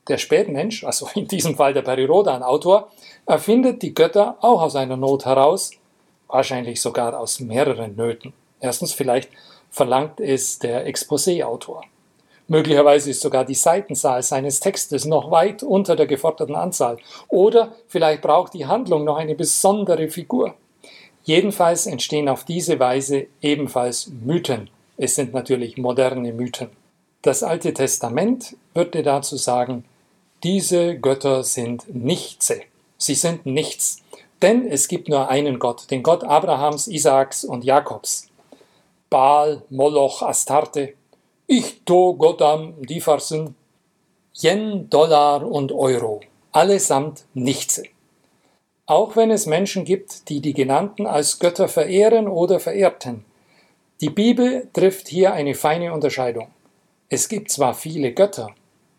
Der 0.06 0.18
Spätmensch, 0.18 0.84
also 0.84 1.08
in 1.16 1.26
diesem 1.26 1.56
Fall 1.56 1.74
der 1.74 1.82
Perirodan-Autor, 1.82 2.92
erfindet 3.26 3.82
die 3.82 3.94
Götter 3.94 4.36
auch 4.40 4.62
aus 4.62 4.76
einer 4.76 4.96
Not 4.96 5.24
heraus, 5.24 5.72
wahrscheinlich 6.32 6.80
sogar 6.80 7.18
aus 7.18 7.40
mehreren 7.40 7.96
Nöten. 7.96 8.32
Erstens 8.60 8.92
vielleicht 8.92 9.30
verlangt 9.70 10.20
es 10.20 10.58
der 10.58 10.86
Exposé-Autor. 10.86 11.84
Möglicherweise 12.48 13.10
ist 13.10 13.20
sogar 13.20 13.44
die 13.44 13.54
Seitenzahl 13.54 14.24
seines 14.24 14.58
Textes 14.58 15.04
noch 15.04 15.30
weit 15.30 15.62
unter 15.62 15.94
der 15.94 16.06
geforderten 16.06 16.56
Anzahl. 16.56 16.98
Oder 17.28 17.72
vielleicht 17.86 18.22
braucht 18.22 18.54
die 18.54 18.66
Handlung 18.66 19.04
noch 19.04 19.18
eine 19.18 19.36
besondere 19.36 20.08
Figur. 20.08 20.54
Jedenfalls 21.22 21.86
entstehen 21.86 22.28
auf 22.28 22.44
diese 22.44 22.80
Weise 22.80 23.28
ebenfalls 23.40 24.10
Mythen. 24.24 24.68
Es 24.96 25.14
sind 25.14 25.32
natürlich 25.32 25.76
moderne 25.76 26.32
Mythen. 26.32 26.70
Das 27.22 27.42
Alte 27.44 27.72
Testament 27.72 28.56
würde 28.74 29.02
dazu 29.04 29.36
sagen, 29.36 29.84
diese 30.42 30.98
Götter 30.98 31.44
sind 31.44 31.94
Nichtse. 31.94 32.62
Sie 32.98 33.14
sind 33.14 33.46
nichts. 33.46 34.02
Denn 34.42 34.66
es 34.66 34.88
gibt 34.88 35.08
nur 35.08 35.28
einen 35.28 35.58
Gott, 35.58 35.90
den 35.90 36.02
Gott 36.02 36.24
Abrahams, 36.24 36.88
Isaaks 36.88 37.44
und 37.44 37.64
Jakobs. 37.64 38.28
Baal, 39.10 39.62
Moloch, 39.70 40.22
Astarte, 40.22 40.94
Ichto, 41.46 42.14
Godam, 42.14 42.74
Difarsen, 42.80 43.56
Yen, 44.34 44.88
Dollar 44.88 45.44
und 45.44 45.72
Euro, 45.72 46.20
allesamt 46.52 47.24
Nichtse. 47.34 47.82
Auch 48.86 49.16
wenn 49.16 49.30
es 49.30 49.46
Menschen 49.46 49.84
gibt, 49.84 50.28
die 50.28 50.40
die 50.40 50.54
genannten 50.54 51.06
als 51.06 51.38
Götter 51.38 51.68
verehren 51.68 52.28
oder 52.28 52.60
verehrten. 52.60 53.24
Die 54.00 54.10
Bibel 54.10 54.68
trifft 54.72 55.08
hier 55.08 55.32
eine 55.32 55.54
feine 55.54 55.92
Unterscheidung. 55.92 56.48
Es 57.08 57.28
gibt 57.28 57.50
zwar 57.50 57.74
viele 57.74 58.12
Götter, 58.12 58.54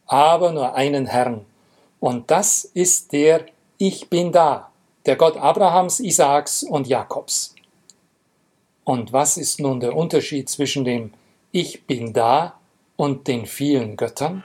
aber 0.06 0.52
nur 0.52 0.76
einen 0.76 1.06
Herrn. 1.06 1.46
Und 2.02 2.30
das 2.30 2.66
ist 2.66 3.14
der 3.14 3.46
Ich 3.78 4.10
bin 4.10 4.32
da, 4.32 4.71
der 5.06 5.16
Gott 5.16 5.38
Abrahams, 5.38 6.00
Isaaks 6.00 6.64
und 6.64 6.88
Jakobs. 6.88 7.56
Und 8.84 9.14
was 9.14 9.38
ist 9.38 9.60
nun 9.60 9.80
der 9.80 9.96
Unterschied 9.96 10.50
zwischen 10.50 10.86
dem 10.86 11.14
Ich 11.52 11.86
bin 11.86 12.14
da 12.14 12.60
und 12.98 13.28
den 13.28 13.46
vielen 13.46 13.98
Göttern? 13.98 14.44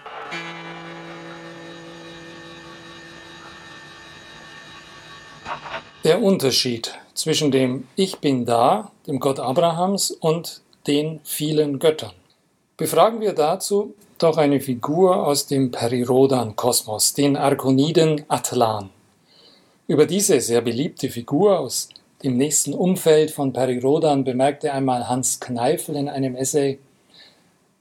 Der 6.04 6.22
Unterschied 6.22 6.94
zwischen 7.14 7.50
dem 7.50 7.88
Ich 7.96 8.18
bin 8.18 8.46
da, 8.46 8.92
dem 9.06 9.18
Gott 9.18 9.40
Abrahams, 9.40 10.10
und 10.12 10.60
den 10.86 11.20
vielen 11.24 11.78
Göttern. 11.78 12.12
Befragen 12.76 13.20
wir 13.20 13.32
dazu 13.32 13.94
doch 14.18 14.36
eine 14.36 14.60
Figur 14.60 15.26
aus 15.26 15.46
dem 15.46 15.70
Perirodan-Kosmos, 15.70 17.14
den 17.14 17.36
Arkoniden 17.36 18.24
Atlan. 18.28 18.90
Über 19.88 20.06
diese 20.06 20.40
sehr 20.40 20.62
beliebte 20.62 21.08
Figur 21.10 21.60
aus 21.60 21.90
dem 22.24 22.36
nächsten 22.36 22.74
Umfeld 22.74 23.30
von 23.30 23.52
Perirodan 23.52 24.24
bemerkte 24.24 24.72
einmal 24.72 25.08
Hans 25.08 25.38
Kneifel 25.38 25.94
in 25.94 26.08
einem 26.08 26.34
Essay, 26.34 26.80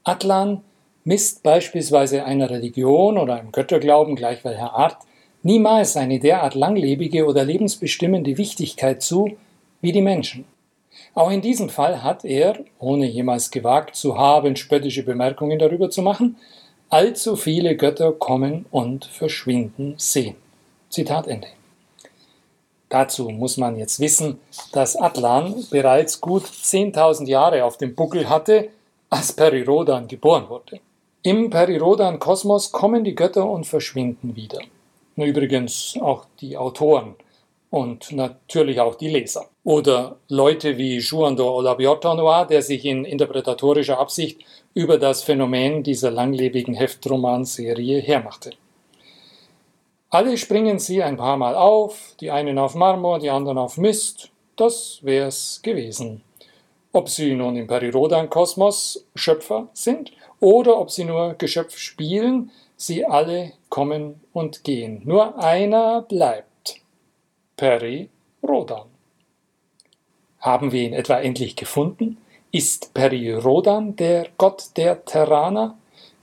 Atlan 0.04 0.60
misst 1.02 1.42
beispielsweise 1.42 2.24
einer 2.24 2.48
Religion 2.48 3.18
oder 3.18 3.34
einem 3.34 3.50
Götterglauben 3.50 4.14
gleich 4.14 4.44
welcher 4.44 4.72
Art 4.72 4.98
niemals 5.42 5.96
eine 5.96 6.20
derart 6.20 6.54
langlebige 6.54 7.26
oder 7.26 7.44
lebensbestimmende 7.44 8.38
Wichtigkeit 8.38 9.02
zu 9.02 9.36
wie 9.80 9.90
die 9.90 10.00
Menschen. 10.00 10.44
Auch 11.14 11.32
in 11.32 11.40
diesem 11.40 11.70
Fall 11.70 12.04
hat 12.04 12.24
er, 12.24 12.60
ohne 12.78 13.06
jemals 13.06 13.50
gewagt 13.50 13.96
zu 13.96 14.16
haben, 14.16 14.54
spöttische 14.54 15.02
Bemerkungen 15.02 15.58
darüber 15.58 15.90
zu 15.90 16.02
machen, 16.02 16.36
allzu 16.88 17.34
viele 17.34 17.76
Götter 17.76 18.12
kommen 18.12 18.66
und 18.70 19.06
verschwinden 19.06 19.94
sehen. 19.98 20.36
Zitat 20.88 21.26
Ende. 21.26 21.48
Dazu 22.88 23.28
muss 23.30 23.56
man 23.56 23.76
jetzt 23.76 23.98
wissen, 23.98 24.38
dass 24.72 24.96
Atlan 24.96 25.64
bereits 25.70 26.20
gut 26.20 26.44
10.000 26.44 27.26
Jahre 27.26 27.64
auf 27.64 27.78
dem 27.78 27.94
Buckel 27.94 28.28
hatte, 28.28 28.68
als 29.10 29.32
Perirodan 29.32 30.08
geboren 30.08 30.48
wurde. 30.48 30.80
Im 31.22 31.50
Perirodan-Kosmos 31.50 32.70
kommen 32.70 33.02
die 33.02 33.16
Götter 33.16 33.48
und 33.48 33.66
verschwinden 33.66 34.36
wieder. 34.36 34.60
Übrigens 35.16 35.98
auch 36.00 36.26
die 36.40 36.56
Autoren 36.56 37.16
und 37.70 38.12
natürlich 38.12 38.80
auch 38.80 38.94
die 38.94 39.08
Leser. 39.08 39.46
Oder 39.64 40.16
Leute 40.28 40.78
wie 40.78 40.98
Juan 40.98 41.36
de 41.36 41.44
Olabiotanois, 41.44 42.46
der 42.46 42.62
sich 42.62 42.84
in 42.84 43.04
interpretatorischer 43.04 43.98
Absicht 43.98 44.40
über 44.74 44.98
das 44.98 45.22
Phänomen 45.22 45.82
dieser 45.82 46.10
langlebigen 46.10 46.74
Heftromanserie 46.74 48.00
hermachte. 48.00 48.52
Alle 50.08 50.38
springen 50.38 50.78
sie 50.78 51.02
ein 51.02 51.16
paar 51.16 51.36
Mal 51.36 51.54
auf, 51.54 52.14
die 52.20 52.30
einen 52.30 52.58
auf 52.58 52.74
Marmor, 52.74 53.18
die 53.18 53.30
anderen 53.30 53.58
auf 53.58 53.76
Mist. 53.76 54.30
Das 54.54 55.00
wär's 55.02 55.60
gewesen. 55.62 56.22
Ob 56.92 57.08
sie 57.08 57.34
nun 57.34 57.56
im 57.56 57.66
Perirodan-Kosmos 57.66 59.04
Schöpfer 59.14 59.68
sind 59.72 60.12
oder 60.40 60.78
ob 60.78 60.90
sie 60.90 61.04
nur 61.04 61.34
Geschöpf 61.34 61.76
spielen, 61.76 62.52
sie 62.76 63.04
alle 63.04 63.52
kommen 63.68 64.20
und 64.32 64.64
gehen. 64.64 65.02
Nur 65.04 65.42
einer 65.42 66.02
bleibt. 66.02 66.80
Peri 67.56 68.08
Rodan. 68.42 68.86
Haben 70.38 70.70
wir 70.70 70.82
ihn 70.82 70.92
etwa 70.92 71.18
endlich 71.18 71.56
gefunden? 71.56 72.18
Ist 72.52 72.94
Peri 72.94 73.32
Rodan 73.34 73.96
der 73.96 74.28
Gott 74.38 74.68
der 74.76 75.04
Terraner? 75.04 75.76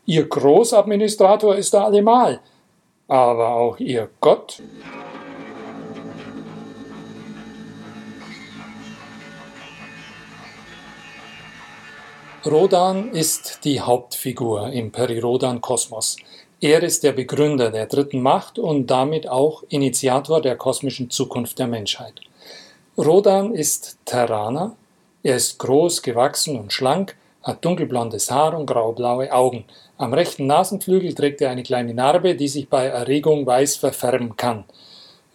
Ihr 0.06 0.28
Großadministrator 0.28 1.56
ist 1.56 1.74
er 1.74 1.86
allemal, 1.86 2.40
aber 3.08 3.50
auch 3.50 3.80
ihr 3.80 4.10
Gott? 4.20 4.62
Rodan 12.46 13.12
ist 13.12 13.64
die 13.64 13.80
Hauptfigur 13.80 14.70
im 14.74 14.92
Peri-Rodan-Kosmos. 14.92 16.18
Er 16.60 16.84
ist 16.84 17.04
der 17.04 17.14
Begründer 17.14 17.72
der 17.72 17.86
dritten 17.86 18.22
Macht 18.22 18.60
und 18.60 18.88
damit 18.88 19.30
auch 19.30 19.64
Initiator 19.70 20.42
der 20.42 20.58
kosmischen 20.58 21.10
Zukunft 21.10 21.60
der 21.60 21.68
Menschheit. 21.68 22.20
Rodan 22.98 23.54
ist 23.54 23.98
Terraner, 24.04 24.76
er 25.24 25.38
ist 25.38 25.58
groß, 25.60 26.02
gewachsen 26.02 26.60
und 26.60 26.74
schlank, 26.74 27.16
hat 27.42 27.64
dunkelblondes 27.64 28.30
Haar 28.30 28.58
und 28.58 28.66
graublaue 28.66 29.32
Augen. 29.32 29.64
Am 29.98 30.14
rechten 30.14 30.48
Nasenflügel 30.48 31.14
trägt 31.14 31.42
er 31.42 31.52
eine 31.52 31.64
kleine 31.64 31.94
Narbe, 31.94 32.36
die 32.36 32.48
sich 32.48 32.68
bei 32.68 32.88
Erregung 32.88 33.46
weiß 33.46 33.76
verfärben 33.76 34.36
kann. 34.36 34.64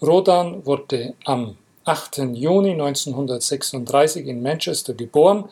Rodan 0.02 0.66
wurde 0.66 1.14
am 1.24 1.56
8. 1.84 2.18
Juni 2.34 2.72
1936 2.72 4.26
in 4.26 4.42
Manchester 4.42 4.94
geboren. 4.94 5.44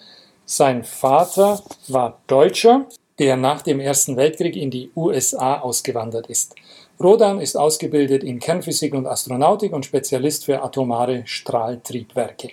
Sein 0.44 0.84
Vater 0.84 1.62
war 1.88 2.18
Deutscher, 2.26 2.86
der 3.18 3.36
nach 3.36 3.62
dem 3.62 3.80
Ersten 3.80 4.16
Weltkrieg 4.16 4.56
in 4.56 4.70
die 4.70 4.90
USA 4.94 5.60
ausgewandert 5.60 6.26
ist. 6.26 6.54
Rodan 7.00 7.40
ist 7.40 7.56
ausgebildet 7.56 8.24
in 8.24 8.38
Kernphysik 8.38 8.94
und 8.94 9.06
Astronautik 9.06 9.72
und 9.72 9.86
Spezialist 9.86 10.44
für 10.44 10.62
atomare 10.62 11.22
Strahltriebwerke. 11.26 12.50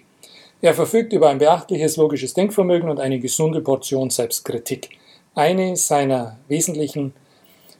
Er 0.61 0.73
verfügt 0.73 1.13
über 1.13 1.29
ein 1.29 1.39
beachtliches 1.39 1.97
logisches 1.97 2.33
Denkvermögen 2.33 2.89
und 2.89 2.99
eine 2.99 3.19
gesunde 3.19 3.61
Portion 3.61 4.09
Selbstkritik. 4.09 4.89
Eine 5.35 5.75
seiner 5.77 6.37
wesentlichen 6.47 7.13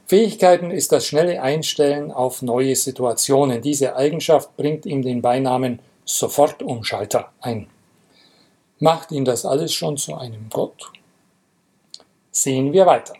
Fähigkeiten 0.06 0.72
ist 0.72 0.90
das 0.90 1.06
schnelle 1.06 1.40
Einstellen 1.40 2.10
auf 2.10 2.42
neue 2.42 2.74
Situationen. 2.74 3.62
Diese 3.62 3.94
Eigenschaft 3.94 4.56
bringt 4.56 4.86
ihm 4.86 5.02
den 5.02 5.22
Beinamen 5.22 5.78
Sofortumschalter 6.04 7.30
ein. 7.40 7.68
Macht 8.80 9.12
ihn 9.12 9.24
das 9.24 9.46
alles 9.46 9.72
schon 9.72 9.96
zu 9.96 10.16
einem 10.16 10.48
Gott? 10.50 10.90
Sehen 12.32 12.72
wir 12.72 12.86
weiter. 12.86 13.14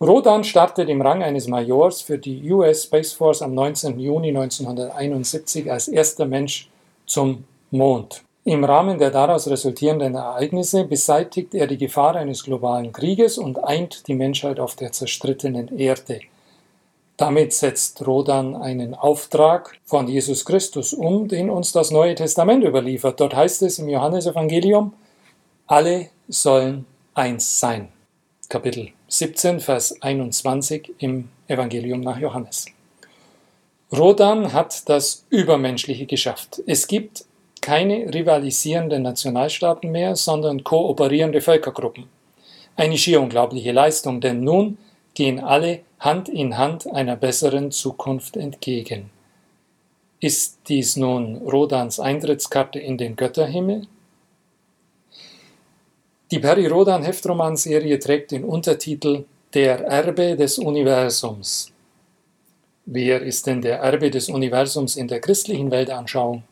Rodan 0.00 0.42
startet 0.42 0.88
im 0.88 1.02
Rang 1.02 1.22
eines 1.22 1.46
Majors 1.46 2.00
für 2.00 2.16
die 2.16 2.50
US 2.50 2.84
Space 2.84 3.12
Force 3.12 3.42
am 3.42 3.54
19. 3.54 4.00
Juni 4.00 4.28
1971 4.28 5.70
als 5.70 5.88
erster 5.88 6.24
Mensch 6.24 6.70
zum 7.04 7.44
Mond. 7.70 8.24
Im 8.44 8.64
Rahmen 8.64 8.98
der 8.98 9.10
daraus 9.10 9.48
resultierenden 9.48 10.14
Ereignisse 10.14 10.84
beseitigt 10.84 11.54
er 11.54 11.66
die 11.66 11.76
Gefahr 11.76 12.16
eines 12.16 12.42
globalen 12.42 12.90
Krieges 12.90 13.36
und 13.36 13.62
eint 13.62 14.06
die 14.06 14.14
Menschheit 14.14 14.58
auf 14.58 14.76
der 14.76 14.92
zerstrittenen 14.92 15.78
Erde. 15.78 16.20
Damit 17.18 17.52
setzt 17.52 18.06
Rodan 18.06 18.56
einen 18.56 18.94
Auftrag 18.94 19.78
von 19.84 20.08
Jesus 20.08 20.46
Christus 20.46 20.94
um, 20.94 21.28
den 21.28 21.50
uns 21.50 21.72
das 21.72 21.90
Neue 21.90 22.14
Testament 22.14 22.64
überliefert. 22.64 23.20
Dort 23.20 23.36
heißt 23.36 23.60
es 23.60 23.78
im 23.78 23.90
Johannesevangelium, 23.90 24.94
alle 25.66 26.08
sollen 26.26 26.86
eins 27.12 27.60
sein. 27.60 27.88
Kapitel 28.48 28.88
17, 29.08 29.60
Vers 29.60 30.00
21 30.00 30.94
im 30.96 31.28
Evangelium 31.46 32.00
nach 32.00 32.18
Johannes. 32.18 32.64
Rodan 33.92 34.54
hat 34.54 34.88
das 34.88 35.26
Übermenschliche 35.28 36.06
geschafft. 36.06 36.62
Es 36.66 36.86
gibt 36.86 37.26
keine 37.60 38.12
rivalisierenden 38.12 39.02
Nationalstaaten 39.02 39.90
mehr, 39.90 40.16
sondern 40.16 40.64
kooperierende 40.64 41.40
Völkergruppen. 41.40 42.04
Eine 42.76 42.96
schier 42.96 43.20
unglaubliche 43.20 43.72
Leistung, 43.72 44.20
denn 44.20 44.42
nun 44.42 44.78
gehen 45.14 45.40
alle 45.40 45.80
Hand 45.98 46.28
in 46.28 46.56
Hand 46.56 46.90
einer 46.90 47.16
besseren 47.16 47.70
Zukunft 47.70 48.36
entgegen. 48.36 49.10
Ist 50.20 50.60
dies 50.68 50.96
nun 50.96 51.36
Rodans 51.36 51.98
Eintrittskarte 52.00 52.78
in 52.78 52.98
den 52.98 53.16
Götterhimmel? 53.16 53.86
Die 56.30 56.38
Peri-Rodan-Heftromanserie 56.38 57.98
trägt 57.98 58.30
den 58.30 58.44
Untertitel 58.44 59.24
Der 59.52 59.80
Erbe 59.80 60.36
des 60.36 60.58
Universums. 60.58 61.72
Wer 62.86 63.22
ist 63.22 63.46
denn 63.46 63.60
der 63.62 63.78
Erbe 63.80 64.10
des 64.10 64.28
Universums 64.28 64.96
in 64.96 65.08
der 65.08 65.20
christlichen 65.20 65.70
Weltanschauung? 65.70 66.44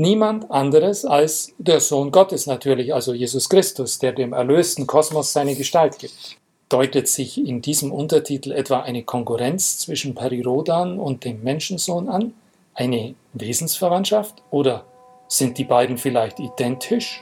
Niemand 0.00 0.50
anderes 0.50 1.04
als 1.04 1.52
der 1.58 1.78
Sohn 1.78 2.10
Gottes 2.10 2.46
natürlich, 2.46 2.94
also 2.94 3.12
Jesus 3.12 3.50
Christus, 3.50 3.98
der 3.98 4.12
dem 4.12 4.32
erlösten 4.32 4.86
Kosmos 4.86 5.34
seine 5.34 5.54
Gestalt 5.54 5.98
gibt. 5.98 6.38
Deutet 6.70 7.06
sich 7.06 7.36
in 7.36 7.60
diesem 7.60 7.92
Untertitel 7.92 8.50
etwa 8.50 8.80
eine 8.80 9.02
Konkurrenz 9.02 9.76
zwischen 9.76 10.14
Peri-Rodan 10.14 10.98
und 10.98 11.26
dem 11.26 11.42
Menschensohn 11.42 12.08
an? 12.08 12.32
Eine 12.72 13.14
Wesensverwandtschaft? 13.34 14.42
Oder 14.50 14.86
sind 15.28 15.58
die 15.58 15.64
beiden 15.64 15.98
vielleicht 15.98 16.40
identisch? 16.40 17.20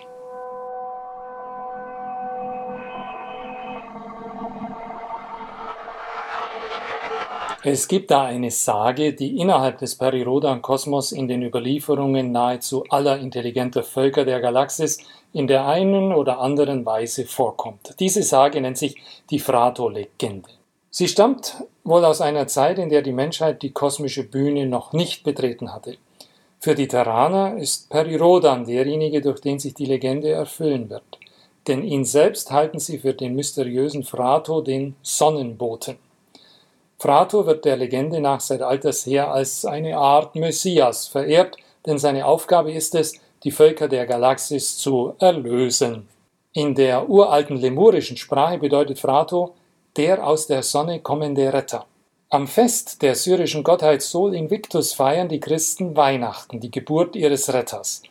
Es 7.71 7.87
gibt 7.87 8.11
da 8.11 8.25
eine 8.25 8.51
Sage, 8.51 9.13
die 9.13 9.39
innerhalb 9.39 9.77
des 9.77 9.97
Perirodan-Kosmos 9.97 11.13
in 11.13 11.29
den 11.29 11.43
Überlieferungen 11.43 12.33
nahezu 12.33 12.85
aller 12.89 13.19
intelligenter 13.19 13.83
Völker 13.83 14.25
der 14.25 14.41
Galaxis 14.41 14.97
in 15.35 15.47
der 15.47 15.67
einen 15.67 16.15
oder 16.15 16.39
anderen 16.41 16.87
Weise 16.87 17.27
vorkommt. 17.27 17.95
Diese 18.01 18.23
Sage 18.23 18.59
nennt 18.63 18.79
sich 18.79 18.97
die 19.29 19.39
Frato-Legende. 19.39 20.49
Sie 20.89 21.09
stammt 21.09 21.63
wohl 21.85 22.07
aus 22.07 22.23
einer 22.23 22.47
Zeit, 22.47 22.79
in 22.79 22.89
der 22.89 23.03
die 23.03 23.13
Menschheit 23.13 23.61
die 23.61 23.73
kosmische 23.73 24.25
Bühne 24.25 24.65
noch 24.65 24.95
nicht 24.95 25.23
betreten 25.23 25.75
hatte. 25.75 25.99
Für 26.61 26.75
die 26.75 26.89
Terraner 26.89 27.59
ist 27.59 27.91
Perirodan 27.91 28.65
derjenige, 28.65 29.21
durch 29.21 29.43
den 29.43 29.59
sich 29.59 29.75
die 29.75 29.85
Legende 29.85 30.31
erfüllen 30.31 30.89
wird. 30.89 31.19
Denn 31.67 31.85
ihn 31.85 32.07
selbst 32.07 32.51
halten 32.51 32.79
sie 32.79 32.97
für 32.97 33.13
den 33.13 33.35
mysteriösen 33.35 34.05
Frato, 34.05 34.63
den 34.63 34.97
Sonnenboten. 35.03 35.99
Frato 37.01 37.47
wird 37.47 37.65
der 37.65 37.77
Legende 37.77 38.21
nach 38.21 38.41
seit 38.41 38.61
alters 38.61 39.07
her 39.07 39.31
als 39.31 39.65
eine 39.65 39.97
Art 39.97 40.35
Messias 40.35 41.07
verehrt, 41.07 41.57
denn 41.87 41.99
seine 41.99 42.27
Aufgabe 42.27 42.73
ist 42.73 42.95
es, 42.97 43.21
die 43.45 43.53
Völker 43.53 43.87
der 43.87 44.05
Galaxis 44.05 44.77
zu 44.79 45.15
erlösen. 45.21 46.09
In 46.53 46.75
der 46.75 47.09
uralten 47.09 47.57
lemurischen 47.57 48.17
Sprache 48.17 48.59
bedeutet 48.59 48.99
Frato 48.99 49.55
der 49.97 50.25
aus 50.25 50.47
der 50.47 50.63
Sonne 50.63 51.01
kommende 51.01 51.53
Retter. 51.53 51.87
Am 52.31 52.47
Fest 52.47 53.03
der 53.03 53.15
syrischen 53.15 53.65
Gottheit 53.65 54.03
Sol 54.03 54.35
Invictus 54.35 54.93
feiern 54.93 55.29
die 55.29 55.41
Christen 55.41 55.97
Weihnachten, 55.97 56.61
die 56.61 56.71
Geburt 56.71 57.17
ihres 57.17 57.53
Retters. 57.53 58.03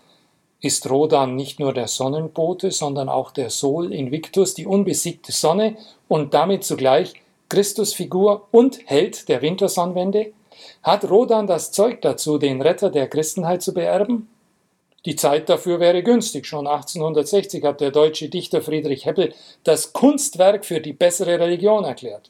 Ist 0.59 0.89
Rodan 0.89 1.35
nicht 1.35 1.59
nur 1.59 1.71
der 1.71 1.87
Sonnenbote, 1.87 2.71
sondern 2.71 3.09
auch 3.09 3.31
der 3.31 3.49
Sol 3.49 3.93
Invictus, 3.93 4.53
die 4.53 4.65
unbesiegte 4.65 5.31
Sonne 5.31 5.77
und 6.07 6.33
damit 6.33 6.63
zugleich 6.63 7.13
Christusfigur 7.49 8.47
und 8.51 8.79
Held 8.85 9.29
der 9.29 9.41
Wintersonnenwende? 9.41 10.33
Hat 10.83 11.09
Rodan 11.09 11.47
das 11.47 11.71
Zeug 11.71 12.01
dazu, 12.01 12.37
den 12.37 12.61
Retter 12.61 12.89
der 12.89 13.07
Christenheit 13.07 13.61
zu 13.61 13.73
beerben? 13.73 14.29
Die 15.05 15.15
Zeit 15.15 15.47
dafür 15.47 15.79
wäre 15.79 16.03
günstig. 16.03 16.45
Schon 16.45 16.67
1860 16.67 17.63
hat 17.63 17.79
der 17.79 17.91
deutsche 17.91 18.29
Dichter 18.29 18.61
Friedrich 18.61 19.05
Heppel 19.05 19.33
das 19.63 19.93
Kunstwerk 19.93 20.65
für 20.65 20.81
die 20.81 20.93
bessere 20.93 21.39
Religion 21.39 21.85
erklärt. 21.85 22.29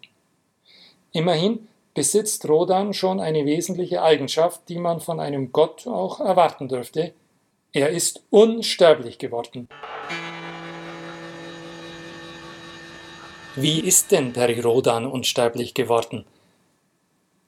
Immerhin 1.12 1.68
besitzt 1.96 2.48
Rodan 2.48 2.94
schon 2.94 3.20
eine 3.20 3.46
wesentliche 3.46 4.04
Eigenschaft, 4.04 4.70
die 4.70 4.78
man 4.78 5.00
von 5.00 5.20
einem 5.20 5.52
Gott 5.52 5.88
auch 5.88 6.20
erwarten 6.20 6.68
dürfte. 6.68 7.14
Er 7.74 7.90
ist 7.90 8.22
unsterblich 8.30 9.18
geworden. 9.18 9.68
Wie 13.60 13.80
ist 13.80 14.12
denn 14.12 14.34
Perirodan 14.34 15.08
unsterblich 15.08 15.74
geworden? 15.74 16.26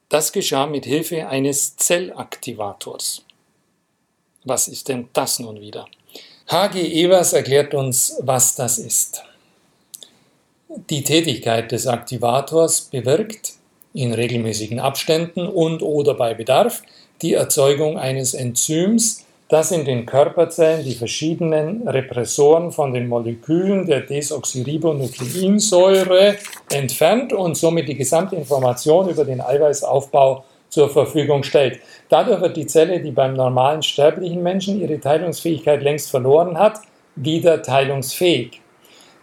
Das 0.08 0.32
geschah 0.32 0.66
mit 0.66 0.84
Hilfe 0.84 1.28
eines 1.28 1.76
Zellaktivators. 1.76 3.24
Was 4.42 4.66
ist 4.66 4.88
denn 4.88 5.08
das 5.12 5.38
nun 5.38 5.60
wieder? 5.60 5.86
H.G. 6.48 6.80
Evers 6.80 7.32
erklärt 7.32 7.74
uns, 7.74 8.16
was 8.22 8.56
das 8.56 8.78
ist. 8.78 9.22
Die 10.90 11.04
Tätigkeit 11.04 11.70
des 11.70 11.86
Aktivators 11.86 12.80
bewirkt, 12.80 13.52
in 13.94 14.12
regelmäßigen 14.12 14.80
Abständen 14.80 15.46
und 15.46 15.80
oder 15.80 16.14
bei 16.14 16.34
Bedarf 16.34 16.82
die 17.22 17.34
Erzeugung 17.34 17.98
eines 17.98 18.34
Enzyms, 18.34 19.26
das 19.50 19.70
in 19.72 19.84
den 19.84 20.06
Körperzellen 20.06 20.84
die 20.84 20.94
verschiedenen 20.94 21.86
Repressoren 21.86 22.70
von 22.70 22.94
den 22.94 23.08
Molekülen 23.08 23.84
der 23.84 24.02
Desoxyribonukleinsäure 24.02 26.36
entfernt 26.70 27.32
und 27.32 27.56
somit 27.56 27.88
die 27.88 27.96
gesamte 27.96 28.36
Information 28.36 29.08
über 29.08 29.24
den 29.24 29.40
Eiweißaufbau 29.40 30.44
zur 30.68 30.88
Verfügung 30.88 31.42
stellt. 31.42 31.80
Dadurch 32.08 32.40
wird 32.40 32.56
die 32.56 32.68
Zelle, 32.68 33.00
die 33.00 33.10
beim 33.10 33.34
normalen 33.34 33.82
sterblichen 33.82 34.40
Menschen 34.40 34.80
ihre 34.80 35.00
Teilungsfähigkeit 35.00 35.82
längst 35.82 36.10
verloren 36.10 36.56
hat, 36.56 36.78
wieder 37.16 37.60
teilungsfähig. 37.60 38.60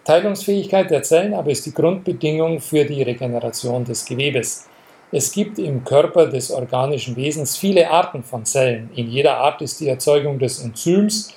Teilungsfähigkeit 0.03 0.91
der 0.91 1.03
Zellen 1.03 1.33
aber 1.33 1.51
ist 1.51 1.65
die 1.65 1.73
Grundbedingung 1.73 2.59
für 2.59 2.83
die 2.83 3.01
Regeneration 3.01 3.85
des 3.85 4.03
Gewebes. 4.05 4.67
Es 5.11 5.31
gibt 5.31 5.57
im 5.57 5.85
Körper 5.85 6.27
des 6.27 6.51
organischen 6.51 7.15
Wesens 7.15 7.55
viele 7.55 7.89
Arten 7.89 8.23
von 8.23 8.43
Zellen. 8.43 8.89
In 8.95 9.09
jeder 9.09 9.37
Art 9.37 9.61
ist 9.61 9.79
die 9.79 9.87
Erzeugung 9.87 10.37
des 10.37 10.61
Enzyms, 10.61 11.33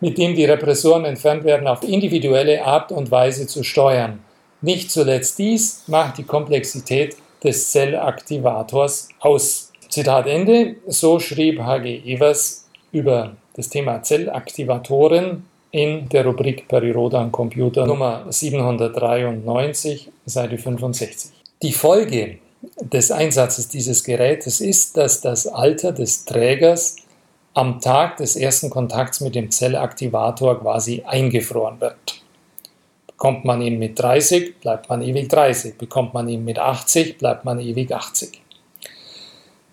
mit 0.00 0.18
dem 0.18 0.34
die 0.34 0.44
Repressoren 0.44 1.06
entfernt 1.06 1.44
werden, 1.44 1.66
auf 1.66 1.82
individuelle 1.82 2.62
Art 2.64 2.92
und 2.92 3.10
Weise 3.10 3.46
zu 3.46 3.62
steuern. 3.62 4.20
Nicht 4.60 4.90
zuletzt 4.90 5.38
dies 5.38 5.84
macht 5.86 6.18
die 6.18 6.24
Komplexität 6.24 7.16
des 7.42 7.70
Zellaktivators 7.70 9.08
aus. 9.20 9.72
Zitat 9.88 10.26
Ende. 10.26 10.76
So 10.86 11.18
schrieb 11.18 11.60
H.G. 11.60 12.02
Evers 12.04 12.68
über 12.92 13.36
das 13.56 13.70
Thema 13.70 14.02
Zellaktivatoren 14.02 15.46
in 15.70 16.08
der 16.10 16.26
Rubrik 16.26 16.68
Perirodan 16.68 17.32
Computer 17.32 17.86
Nummer 17.86 18.26
793, 18.28 20.10
Seite 20.26 20.58
65. 20.58 21.32
Die 21.62 21.72
Folge 21.72 22.38
des 22.80 23.10
Einsatzes 23.10 23.68
dieses 23.68 24.04
Gerätes 24.04 24.60
ist, 24.60 24.96
dass 24.96 25.20
das 25.20 25.46
Alter 25.46 25.92
des 25.92 26.24
Trägers 26.24 26.96
am 27.54 27.80
Tag 27.80 28.16
des 28.16 28.36
ersten 28.36 28.70
Kontakts 28.70 29.20
mit 29.20 29.34
dem 29.34 29.50
Zellaktivator 29.50 30.60
quasi 30.60 31.02
eingefroren 31.06 31.80
wird. 31.80 32.20
Bekommt 33.06 33.44
man 33.44 33.62
ihn 33.62 33.78
mit 33.78 33.98
30, 33.98 34.60
bleibt 34.60 34.88
man 34.88 35.00
ewig 35.00 35.28
30. 35.28 35.78
Bekommt 35.78 36.14
man 36.14 36.28
ihn 36.28 36.44
mit 36.44 36.58
80, 36.58 37.16
bleibt 37.16 37.44
man 37.44 37.60
ewig 37.60 37.92
80. 37.92 38.40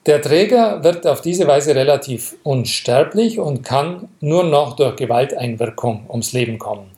Der 0.06 0.22
Träger 0.22 0.84
wird 0.84 1.06
auf 1.06 1.22
diese 1.22 1.48
Weise 1.48 1.76
relativ 1.76 2.36
unsterblich 2.44 3.40
und 3.40 3.64
kann 3.64 4.10
nur 4.20 4.44
noch 4.44 4.76
durch 4.76 4.96
Gewalteinwirkung 4.96 6.06
ums 6.10 6.34
Leben 6.34 6.60
kommen. 6.60 6.92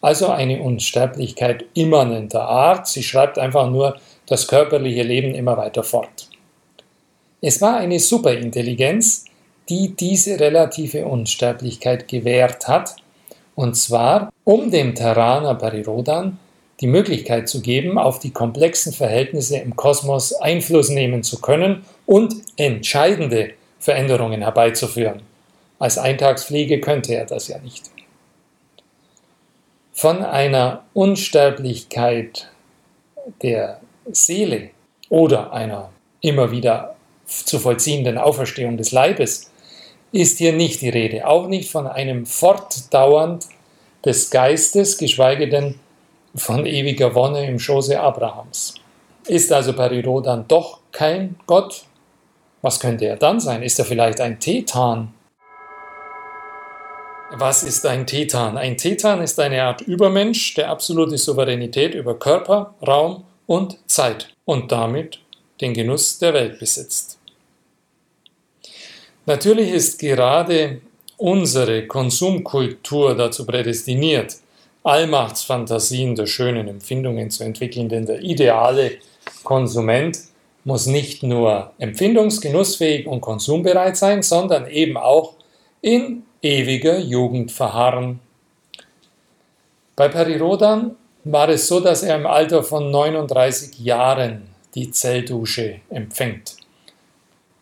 Also 0.00 0.28
eine 0.28 0.62
Unsterblichkeit 0.62 1.64
immanenter 1.74 2.42
Art. 2.42 2.86
Sie 2.86 3.02
schreibt 3.02 3.38
einfach 3.38 3.70
nur 3.70 3.96
das 4.26 4.48
körperliche 4.48 5.02
Leben 5.02 5.34
immer 5.34 5.56
weiter 5.56 5.82
fort. 5.82 6.28
Es 7.40 7.60
war 7.60 7.76
eine 7.76 7.98
Superintelligenz, 8.00 9.26
die 9.68 9.94
diese 9.94 10.40
relative 10.40 11.06
Unsterblichkeit 11.06 12.08
gewährt 12.08 12.68
hat, 12.68 12.96
und 13.54 13.76
zwar 13.76 14.32
um 14.44 14.70
dem 14.70 14.94
Terraner 14.94 15.54
Perirodan 15.54 16.38
die 16.80 16.86
Möglichkeit 16.86 17.48
zu 17.48 17.60
geben, 17.60 17.98
auf 17.98 18.18
die 18.18 18.32
komplexen 18.32 18.92
Verhältnisse 18.92 19.58
im 19.58 19.76
Kosmos 19.76 20.32
Einfluss 20.34 20.88
nehmen 20.88 21.22
zu 21.22 21.40
können 21.40 21.84
und 22.06 22.34
entscheidende 22.56 23.52
Veränderungen 23.78 24.42
herbeizuführen. 24.42 25.22
Als 25.78 25.98
Eintagsfliege 25.98 26.80
könnte 26.80 27.14
er 27.14 27.26
das 27.26 27.48
ja 27.48 27.58
nicht. 27.58 27.90
Von 29.92 30.24
einer 30.24 30.84
Unsterblichkeit 30.94 32.50
der 33.42 33.80
Seele 34.10 34.70
oder 35.08 35.52
einer 35.52 35.90
immer 36.20 36.50
wieder 36.50 36.96
zu 37.26 37.58
vollziehenden 37.58 38.18
Auferstehung 38.18 38.76
des 38.76 38.92
Leibes 38.92 39.50
ist 40.12 40.38
hier 40.38 40.52
nicht 40.52 40.80
die 40.80 40.90
Rede, 40.90 41.26
auch 41.26 41.48
nicht 41.48 41.70
von 41.70 41.86
einem 41.86 42.24
Fortdauernd 42.24 43.46
des 44.04 44.30
Geistes, 44.30 44.96
geschweige 44.96 45.48
denn 45.48 45.78
von 46.34 46.66
ewiger 46.66 47.14
Wonne 47.14 47.46
im 47.46 47.58
Schoße 47.58 47.98
Abrahams. 47.98 48.74
Ist 49.26 49.52
also 49.52 49.72
Periro 49.72 50.20
dann 50.20 50.46
doch 50.46 50.80
kein 50.92 51.36
Gott? 51.46 51.84
Was 52.62 52.78
könnte 52.78 53.06
er 53.06 53.16
dann 53.16 53.40
sein? 53.40 53.62
Ist 53.62 53.78
er 53.78 53.84
vielleicht 53.84 54.20
ein 54.20 54.38
Tetan? 54.38 55.12
Was 57.32 57.62
ist 57.62 57.84
ein 57.86 58.06
Tetan? 58.06 58.56
Ein 58.56 58.76
Tetan 58.76 59.20
ist 59.20 59.40
eine 59.40 59.62
Art 59.64 59.80
Übermensch, 59.80 60.54
der 60.54 60.70
absolute 60.70 61.18
Souveränität 61.18 61.94
über 61.94 62.18
Körper, 62.18 62.74
Raum 62.86 63.24
und 63.46 63.78
Zeit 63.86 64.34
und 64.44 64.72
damit 64.72 65.20
den 65.60 65.74
Genuss 65.74 66.18
der 66.18 66.34
Welt 66.34 66.58
besitzt. 66.58 67.18
Natürlich 69.26 69.70
ist 69.70 69.98
gerade 69.98 70.80
unsere 71.16 71.86
Konsumkultur 71.86 73.14
dazu 73.14 73.46
prädestiniert, 73.46 74.36
Allmachtsfantasien 74.82 76.14
der 76.14 76.26
schönen 76.26 76.68
Empfindungen 76.68 77.30
zu 77.30 77.44
entwickeln, 77.44 77.88
denn 77.88 78.04
der 78.04 78.20
ideale 78.20 78.98
Konsument 79.42 80.18
muss 80.64 80.86
nicht 80.86 81.22
nur 81.22 81.72
empfindungsgenussfähig 81.78 83.06
und 83.06 83.20
konsumbereit 83.20 83.96
sein, 83.96 84.22
sondern 84.22 84.66
eben 84.66 84.96
auch 84.96 85.34
in 85.80 86.24
ewiger 86.42 86.98
Jugend 86.98 87.52
verharren. 87.52 88.20
Bei 89.96 90.08
Perirodan 90.08 90.96
war 91.24 91.48
es 91.48 91.68
so, 91.68 91.80
dass 91.80 92.02
er 92.02 92.16
im 92.16 92.26
Alter 92.26 92.62
von 92.62 92.90
39 92.90 93.78
Jahren 93.78 94.48
die 94.74 94.90
Zelldusche 94.90 95.80
empfängt. 95.90 96.56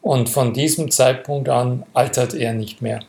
Und 0.00 0.28
von 0.28 0.52
diesem 0.52 0.90
Zeitpunkt 0.90 1.48
an 1.48 1.84
altert 1.94 2.34
er 2.34 2.52
nicht 2.54 2.82
mehr. 2.82 3.00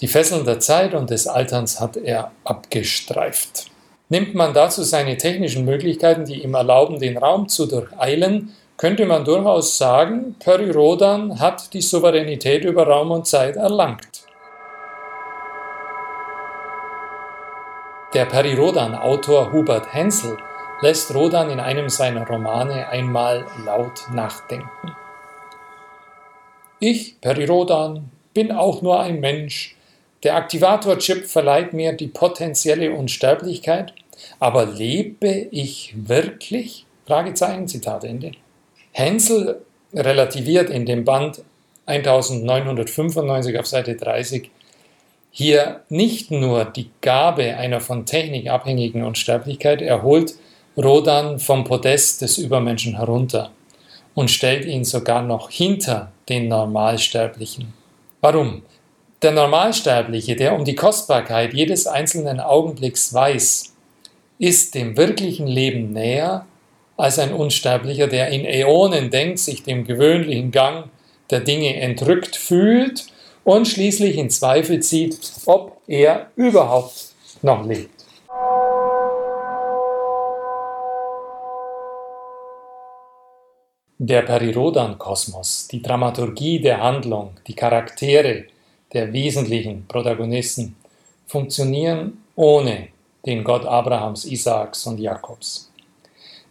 Die 0.00 0.08
Fesseln 0.08 0.44
der 0.44 0.60
Zeit 0.60 0.94
und 0.94 1.10
des 1.10 1.26
Alterns 1.26 1.78
hat 1.80 1.96
er 1.96 2.32
abgestreift. 2.44 3.66
Nimmt 4.08 4.34
man 4.34 4.54
dazu 4.54 4.82
seine 4.82 5.16
technischen 5.16 5.64
Möglichkeiten, 5.64 6.24
die 6.24 6.42
ihm 6.42 6.54
erlauben, 6.54 6.98
den 6.98 7.16
Raum 7.16 7.48
zu 7.48 7.66
durcheilen, 7.66 8.52
könnte 8.76 9.06
man 9.06 9.24
durchaus 9.24 9.76
sagen, 9.76 10.34
Perry 10.40 10.70
Rodan 10.70 11.38
hat 11.38 11.74
die 11.74 11.82
Souveränität 11.82 12.64
über 12.64 12.86
Raum 12.86 13.10
und 13.10 13.26
Zeit 13.26 13.56
erlangt. 13.56 14.19
Der 18.12 18.24
Perry 18.24 18.54
Rodan-Autor 18.54 19.52
Hubert 19.52 19.94
Hensel 19.94 20.36
lässt 20.80 21.14
Rodan 21.14 21.48
in 21.48 21.60
einem 21.60 21.88
seiner 21.88 22.26
Romane 22.26 22.88
einmal 22.88 23.46
laut 23.64 24.08
nachdenken. 24.12 24.96
Ich, 26.80 27.20
Perry 27.20 27.44
Rodan, 27.44 28.10
bin 28.34 28.50
auch 28.50 28.82
nur 28.82 28.98
ein 28.98 29.20
Mensch. 29.20 29.76
Der 30.24 30.34
Aktivator-Chip 30.34 31.26
verleiht 31.26 31.72
mir 31.72 31.92
die 31.92 32.08
potenzielle 32.08 32.90
Unsterblichkeit, 32.90 33.94
aber 34.40 34.66
lebe 34.66 35.46
ich 35.52 35.94
wirklich? 35.96 36.86
Fragezeichen, 37.06 37.68
Zitat 37.68 38.02
Ende. 38.02 38.32
Hensel 38.90 39.62
relativiert 39.94 40.68
in 40.68 40.84
dem 40.84 41.04
Band 41.04 41.42
1995 41.86 43.56
auf 43.56 43.68
Seite 43.68 43.94
30 43.94 44.50
hier 45.30 45.80
nicht 45.88 46.30
nur 46.30 46.64
die 46.64 46.90
Gabe 47.00 47.56
einer 47.56 47.80
von 47.80 48.04
Technik 48.04 48.48
abhängigen 48.48 49.04
Unsterblichkeit, 49.04 49.80
er 49.80 50.02
holt 50.02 50.34
Rodan 50.76 51.38
vom 51.38 51.64
Podest 51.64 52.22
des 52.22 52.38
Übermenschen 52.38 52.96
herunter 52.96 53.50
und 54.14 54.30
stellt 54.30 54.64
ihn 54.64 54.84
sogar 54.84 55.22
noch 55.22 55.50
hinter 55.50 56.12
den 56.28 56.48
Normalsterblichen. 56.48 57.72
Warum? 58.20 58.62
Der 59.22 59.32
Normalsterbliche, 59.32 60.34
der 60.34 60.54
um 60.54 60.64
die 60.64 60.74
Kostbarkeit 60.74 61.52
jedes 61.52 61.86
einzelnen 61.86 62.40
Augenblicks 62.40 63.12
weiß, 63.12 63.74
ist 64.38 64.74
dem 64.74 64.96
wirklichen 64.96 65.46
Leben 65.46 65.92
näher 65.92 66.46
als 66.96 67.18
ein 67.18 67.32
Unsterblicher, 67.32 68.06
der 68.06 68.28
in 68.28 68.44
Äonen 68.44 69.10
denkt, 69.10 69.38
sich 69.38 69.62
dem 69.62 69.84
gewöhnlichen 69.84 70.50
Gang 70.50 70.88
der 71.30 71.40
Dinge 71.40 71.76
entrückt 71.76 72.36
fühlt 72.36 73.06
und 73.44 73.66
schließlich 73.66 74.16
in 74.16 74.30
Zweifel 74.30 74.80
zieht, 74.80 75.18
ob 75.46 75.80
er 75.86 76.30
überhaupt 76.36 77.10
noch 77.42 77.66
lebt. 77.66 78.00
Der 84.02 84.22
Perirodan-Kosmos, 84.22 85.68
die 85.68 85.82
Dramaturgie 85.82 86.60
der 86.60 86.82
Handlung, 86.82 87.32
die 87.46 87.54
Charaktere 87.54 88.44
der 88.94 89.12
wesentlichen 89.12 89.86
Protagonisten 89.86 90.74
funktionieren 91.26 92.24
ohne 92.34 92.88
den 93.26 93.44
Gott 93.44 93.66
Abrahams, 93.66 94.24
Isaaks 94.24 94.86
und 94.86 94.98
Jakobs. 94.98 95.70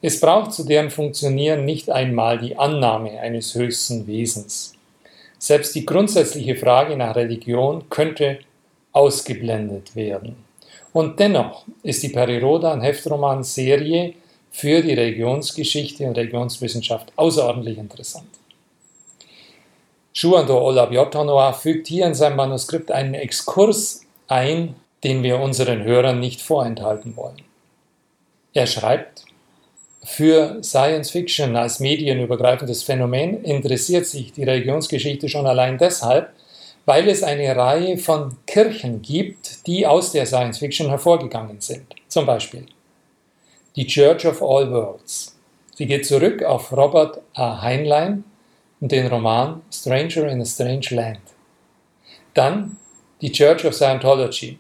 Es 0.02 0.20
braucht 0.20 0.54
zu 0.54 0.64
deren 0.64 0.92
Funktionieren 0.92 1.66
nicht 1.66 1.90
einmal 1.90 2.38
die 2.38 2.56
Annahme 2.56 3.20
eines 3.20 3.56
höchsten 3.56 4.08
Wesens. 4.08 4.74
Selbst 5.40 5.74
die 5.74 5.86
grundsätzliche 5.86 6.56
Frage 6.56 6.98
nach 6.98 7.16
Religion 7.16 7.90
könnte 7.90 8.40
ausgeblendet 8.92 9.96
werden. 9.96 10.36
Und 10.92 11.20
dennoch 11.20 11.64
ist 11.82 12.04
die 12.04 12.10
Perirodan-Heftroman-Serie 12.10 14.16
für 14.52 14.82
die 14.82 14.94
Religionsgeschichte 14.94 16.06
und 16.06 16.18
Religionswissenschaft 16.18 17.14
außerordentlich 17.16 17.78
interessant. 17.78 18.28
Shuando 20.12 20.60
Olabiotonoa 20.60 21.54
fügt 21.54 21.88
hier 21.88 22.06
in 22.06 22.16
seinem 22.16 22.36
Manuskript 22.36 22.92
einen 22.92 23.14
Exkurs 23.14 24.02
ein, 24.28 24.76
den 25.04 25.24
wir 25.24 25.40
unseren 25.40 25.84
Hörern 25.84 26.20
nicht 26.20 26.42
vorenthalten 26.42 27.16
wollen. 27.16 27.42
Er 28.54 28.68
schreibt, 28.68 29.24
für 30.04 30.64
Science 30.64 31.12
Fiction 31.12 31.56
als 31.56 31.80
medienübergreifendes 31.80 32.84
Phänomen 32.84 33.44
interessiert 33.44 34.06
sich 34.06 34.32
die 34.32 34.44
Religionsgeschichte 34.44 35.28
schon 35.28 35.46
allein 35.46 35.78
deshalb, 35.78 36.30
weil 36.86 37.08
es 37.10 37.22
eine 37.22 37.56
Reihe 37.56 37.98
von 37.98 38.38
Kirchen 38.48 39.02
gibt, 39.02 39.68
die 39.68 39.86
aus 39.86 40.12
der 40.12 40.26
Science 40.26 40.60
Fiction 40.60 40.90
hervorgegangen 40.90 41.60
sind. 41.60 41.94
Zum 42.08 42.26
Beispiel 42.26 42.66
die 43.76 43.86
Church 43.86 44.26
of 44.26 44.42
All 44.42 44.72
Worlds. 44.72 45.38
Sie 45.76 45.86
geht 45.86 46.06
zurück 46.06 46.44
auf 46.44 46.72
Robert 46.72 47.22
A. 47.34 47.62
Heinlein 47.62 48.24
und 48.82 48.92
den 48.92 49.08
Roman 49.08 49.62
Stranger 49.72 50.28
in 50.28 50.42
a 50.42 50.46
Strange 50.46 50.88
Land. 50.90 51.22
Dann 52.34 52.78
die 53.22 53.32
Church 53.32 53.66
of 53.66 53.76
Scientology 53.76 54.58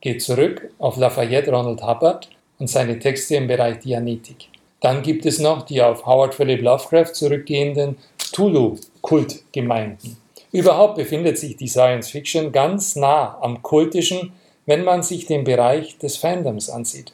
geht 0.00 0.22
zurück 0.22 0.70
auf 0.78 0.96
Lafayette 0.96 1.50
Ronald 1.50 1.82
Hubbard 1.82 2.28
und 2.58 2.68
seine 2.68 2.98
Texte 2.98 3.36
im 3.36 3.46
Bereich 3.46 3.80
Dianetik. 3.80 4.48
Dann 4.80 5.02
gibt 5.02 5.26
es 5.26 5.38
noch 5.38 5.62
die 5.62 5.82
auf 5.82 6.06
Howard 6.06 6.34
Philip 6.34 6.62
Lovecraft 6.62 7.12
zurückgehenden 7.14 7.96
Tulu-Kultgemeinden. 8.32 10.16
Überhaupt 10.52 10.96
befindet 10.96 11.38
sich 11.38 11.56
die 11.56 11.68
Science 11.68 12.10
Fiction 12.10 12.52
ganz 12.52 12.96
nah 12.96 13.38
am 13.40 13.62
Kultischen, 13.62 14.32
wenn 14.66 14.84
man 14.84 15.02
sich 15.02 15.26
den 15.26 15.44
Bereich 15.44 15.98
des 15.98 16.16
Fandoms 16.16 16.70
ansieht. 16.70 17.12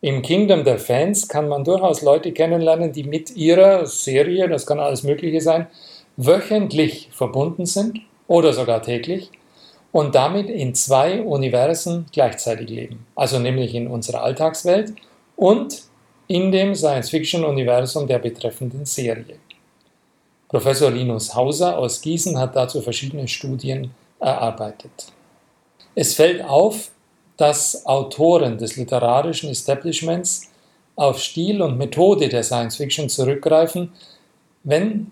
Im 0.00 0.22
Kingdom 0.22 0.64
der 0.64 0.78
Fans 0.78 1.28
kann 1.28 1.48
man 1.48 1.64
durchaus 1.64 2.02
Leute 2.02 2.32
kennenlernen, 2.32 2.92
die 2.92 3.04
mit 3.04 3.36
ihrer 3.36 3.86
Serie, 3.86 4.48
das 4.48 4.66
kann 4.66 4.80
alles 4.80 5.02
Mögliche 5.02 5.40
sein, 5.40 5.68
wöchentlich 6.16 7.08
verbunden 7.12 7.66
sind 7.66 8.00
oder 8.26 8.52
sogar 8.52 8.82
täglich 8.82 9.30
und 9.92 10.14
damit 10.14 10.48
in 10.48 10.74
zwei 10.74 11.22
Universen 11.22 12.06
gleichzeitig 12.12 12.68
leben. 12.68 13.06
Also 13.14 13.38
nämlich 13.38 13.74
in 13.74 13.86
unserer 13.86 14.22
Alltagswelt 14.22 14.92
und 15.36 15.82
in 16.28 16.52
dem 16.52 16.74
Science-Fiction-Universum 16.74 18.06
der 18.06 18.18
betreffenden 18.18 18.84
Serie. 18.84 19.38
Professor 20.48 20.90
Linus 20.90 21.34
Hauser 21.34 21.78
aus 21.78 22.00
Gießen 22.00 22.38
hat 22.38 22.54
dazu 22.54 22.80
verschiedene 22.82 23.26
Studien 23.26 23.90
erarbeitet. 24.20 25.12
Es 25.94 26.14
fällt 26.14 26.42
auf, 26.44 26.90
dass 27.36 27.86
Autoren 27.86 28.58
des 28.58 28.76
literarischen 28.76 29.50
Establishments 29.50 30.50
auf 30.96 31.20
Stil 31.20 31.62
und 31.62 31.78
Methode 31.78 32.28
der 32.28 32.42
Science-Fiction 32.42 33.08
zurückgreifen, 33.08 33.92
wenn 34.62 35.10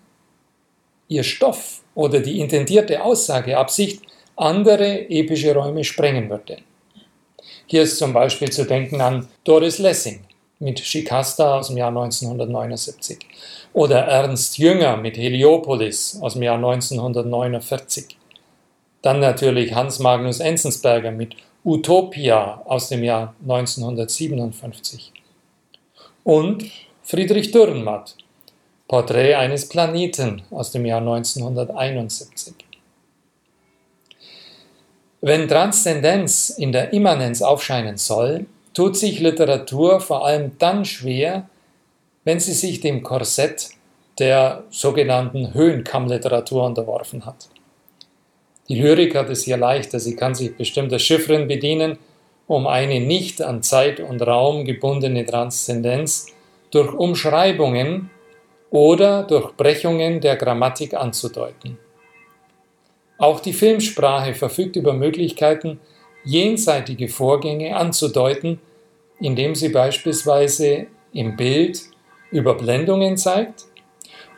ihr 1.09 1.23
Stoff 1.23 1.81
oder 1.95 2.21
die 2.21 2.41
intendierte 2.41 3.03
Aussageabsicht 3.03 4.03
andere 4.37 5.11
epische 5.11 5.55
Räume 5.55 5.85
sprengen 5.85 6.31
würde. 6.31 6.59
Hier 7.67 7.83
ist 7.83 7.99
zum 7.99 8.13
Beispiel 8.13 8.51
zu 8.51 8.65
denken 8.65 9.01
an 9.01 9.29
Doris 9.45 9.79
Lessing, 9.79 10.21
mit 10.61 10.79
Shikasta 10.79 11.59
aus 11.59 11.69
dem 11.69 11.79
Jahr 11.79 11.89
1979 11.89 13.19
oder 13.73 14.01
Ernst 14.01 14.59
Jünger 14.59 14.97
mit 14.97 15.17
Heliopolis 15.17 16.19
aus 16.21 16.35
dem 16.35 16.43
Jahr 16.43 16.57
1949. 16.57 18.17
Dann 19.03 19.21
natürlich 19.21 19.75
Hans 19.75 19.99
Magnus 19.99 20.41
Enzensberger 20.41 21.11
mit 21.11 21.35
Utopia 21.65 22.63
aus 22.67 22.89
dem 22.91 23.03
Jahr 23.03 23.35
1957. 23.43 25.13
Und 26.25 26.65
Friedrich 27.03 27.51
Dürrenmatt, 27.51 28.17
Porträt 28.87 29.35
eines 29.35 29.69
Planeten 29.69 30.43
aus 30.51 30.73
dem 30.73 30.85
Jahr 30.85 31.01
1971. 31.01 32.55
Wenn 35.23 35.49
Transzendenz 35.49 36.51
in 36.51 36.73
der 36.73 36.93
Immanenz 36.93 37.41
aufscheinen 37.41 37.97
soll, 37.97 38.47
tut 38.75 38.97
sich 38.97 39.21
Literatur 39.21 40.01
vor 40.01 40.25
allem 40.25 40.53
dann 40.59 40.85
schwer, 40.85 41.49
wenn 42.25 42.41
sie 42.41 42.53
sich 42.53 42.81
dem 42.81 43.03
Korsett 43.03 43.71
der 44.19 44.65
sogenannten 44.71 45.55
Höhenkammliteratur 45.55 46.65
unterworfen 46.65 47.25
hat. 47.25 47.49
Die 48.69 48.81
Lyrik 48.81 49.17
hat 49.17 49.31
es 49.31 49.45
hier 49.45 49.57
leichter, 49.57 49.99
sie 49.99 50.15
kann 50.15 50.35
sich 50.35 50.57
bestimmter 50.57 50.99
Chiffren 50.99 51.49
bedienen, 51.49 51.99
um 52.47 52.67
eine 52.67 53.01
nicht 53.01 53.43
an 53.43 53.63
Zeit 53.63 54.01
und 54.01 54.23
Raum 54.23 54.65
gebundene 54.65 55.25
Transzendenz 55.25 56.27
durch 56.71 56.93
Umschreibungen 56.93 58.11
oder 58.71 59.25
durch 59.25 59.53
Brechungen 59.57 60.21
der 60.21 60.37
Grammatik 60.37 60.95
anzudeuten. 60.95 61.79
Auch 63.19 63.41
die 63.41 63.53
Filmsprache 63.53 64.35
verfügt 64.35 64.77
über 64.77 64.93
Möglichkeiten, 64.93 65.81
jenseitige 66.25 67.09
Vorgänge 67.09 67.77
anzudeuten, 67.77 68.61
indem 69.21 69.55
sie 69.55 69.69
beispielsweise 69.69 70.87
im 71.13 71.37
Bild 71.37 71.83
Überblendungen 72.31 73.17
zeigt, 73.17 73.65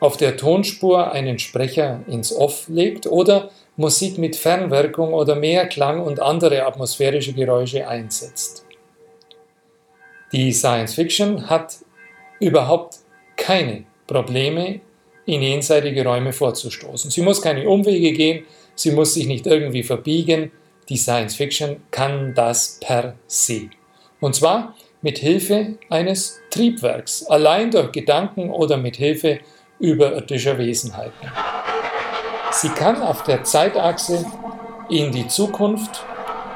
auf 0.01 0.17
der 0.17 0.37
Tonspur 0.37 1.13
einen 1.13 1.39
Sprecher 1.39 2.01
ins 2.09 2.35
Off 2.35 2.69
legt 2.69 3.07
oder 3.07 3.51
Musik 3.77 4.19
mit 4.19 4.37
Fernwirkung 4.37 5.13
oder 5.13 5.37
Mehrklang 5.37 6.01
und 6.01 6.21
andere 6.21 6.67
atmosphärische 6.67 7.33
Geräusche 7.33 7.87
einsetzt. 7.87 8.67
Die 10.33 10.53
Science 10.53 10.95
Fiction 10.95 11.49
hat 11.49 11.77
überhaupt 12.41 12.97
keine 13.37 13.85
Probleme, 14.07 14.81
in 15.25 15.43
jenseitige 15.43 16.05
Räume 16.05 16.33
vorzustoßen. 16.33 17.11
Sie 17.11 17.23
muss 17.23 17.41
keine 17.41 17.69
Umwege 17.69 18.13
gehen, 18.13 18.45
sie 18.75 18.91
muss 18.91 19.15
sich 19.15 19.27
nicht 19.27 19.47
irgendwie 19.47 19.83
verbiegen, 19.83 20.51
die 20.93 20.99
Science 20.99 21.37
Fiction 21.37 21.83
kann 21.91 22.35
das 22.35 22.79
per 22.79 23.15
se. 23.27 23.71
Und 24.21 24.35
zwar 24.35 24.75
mit 25.01 25.17
Hilfe 25.17 25.79
eines 25.89 26.39
Triebwerks, 26.51 27.25
allein 27.29 27.71
durch 27.71 27.93
Gedanken 27.93 28.51
oder 28.51 28.77
mit 28.77 28.97
Hilfe 28.97 29.41
überirdischer 29.79 30.59
Wesenheiten. 30.59 31.33
Sie 32.51 32.69
kann 32.69 33.01
auf 33.01 33.23
der 33.23 33.43
Zeitachse 33.43 34.27
in 34.91 35.11
die 35.13 35.27
Zukunft 35.29 36.05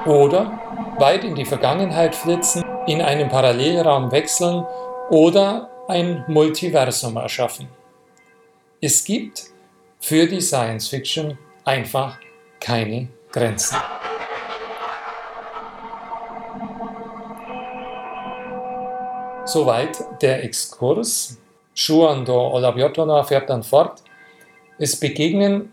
oder 0.04 0.60
weit 0.98 1.24
in 1.24 1.34
die 1.34 1.46
Vergangenheit 1.46 2.14
flitzen, 2.14 2.62
in 2.86 3.00
einem 3.00 3.30
Parallelraum 3.30 4.12
wechseln 4.12 4.66
oder 5.08 5.70
ein 5.88 6.26
Multiversum 6.28 7.16
erschaffen. 7.16 7.68
Es 8.82 9.02
gibt 9.02 9.44
für 9.98 10.26
die 10.26 10.42
Science 10.42 10.88
Fiction 10.88 11.38
einfach 11.64 12.18
keine 12.60 13.08
Grenzen. 13.32 13.78
Soweit 19.46 20.04
der 20.22 20.42
Exkurs. 20.42 21.38
Schuando 21.72 22.48
Olabiotona 22.48 23.22
fährt 23.22 23.48
dann 23.48 23.62
fort. 23.62 24.02
Es 24.76 24.98
begegnen 24.98 25.70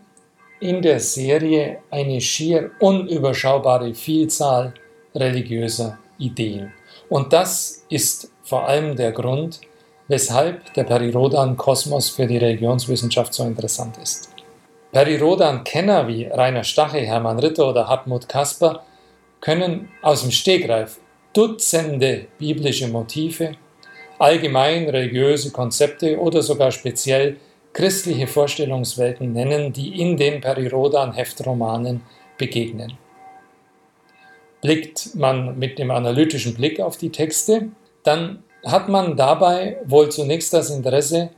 in 0.60 0.80
der 0.80 1.00
Serie 1.00 1.78
eine 1.90 2.20
schier 2.20 2.70
unüberschaubare 2.78 3.92
Vielzahl 3.92 4.74
religiöser 5.12 5.98
Ideen. 6.18 6.72
Und 7.08 7.32
das 7.32 7.84
ist 7.88 8.30
vor 8.44 8.68
allem 8.68 8.94
der 8.94 9.10
Grund, 9.10 9.60
weshalb 10.06 10.72
der 10.74 10.84
Perirodan-Kosmos 10.84 12.10
für 12.10 12.28
die 12.28 12.38
Religionswissenschaft 12.38 13.34
so 13.34 13.42
interessant 13.42 13.98
ist. 13.98 14.30
Perirodan-Kenner 14.92 16.06
wie 16.06 16.26
Rainer 16.26 16.62
Stache, 16.62 16.98
Hermann 16.98 17.40
Ritter 17.40 17.68
oder 17.68 17.88
Hartmut 17.88 18.28
Kasper 18.28 18.84
können 19.40 19.88
aus 20.00 20.22
dem 20.22 20.30
Stegreif 20.30 21.00
Dutzende 21.32 22.28
biblische 22.38 22.86
Motive 22.86 23.56
allgemein 24.18 24.88
religiöse 24.88 25.50
Konzepte 25.50 26.18
oder 26.18 26.42
sogar 26.42 26.70
speziell 26.70 27.36
christliche 27.72 28.26
Vorstellungswelten 28.26 29.32
nennen, 29.32 29.72
die 29.72 30.00
in 30.00 30.16
den 30.16 30.40
Perirodan-Heftromanen 30.40 32.02
begegnen. 32.38 32.96
Blickt 34.62 35.14
man 35.14 35.58
mit 35.58 35.78
dem 35.78 35.90
analytischen 35.90 36.54
Blick 36.54 36.80
auf 36.80 36.96
die 36.96 37.10
Texte, 37.10 37.68
dann 38.02 38.44
hat 38.64 38.88
man 38.88 39.16
dabei 39.16 39.78
wohl 39.84 40.10
zunächst 40.10 40.54
das 40.54 40.70
Interesse, 40.70 41.30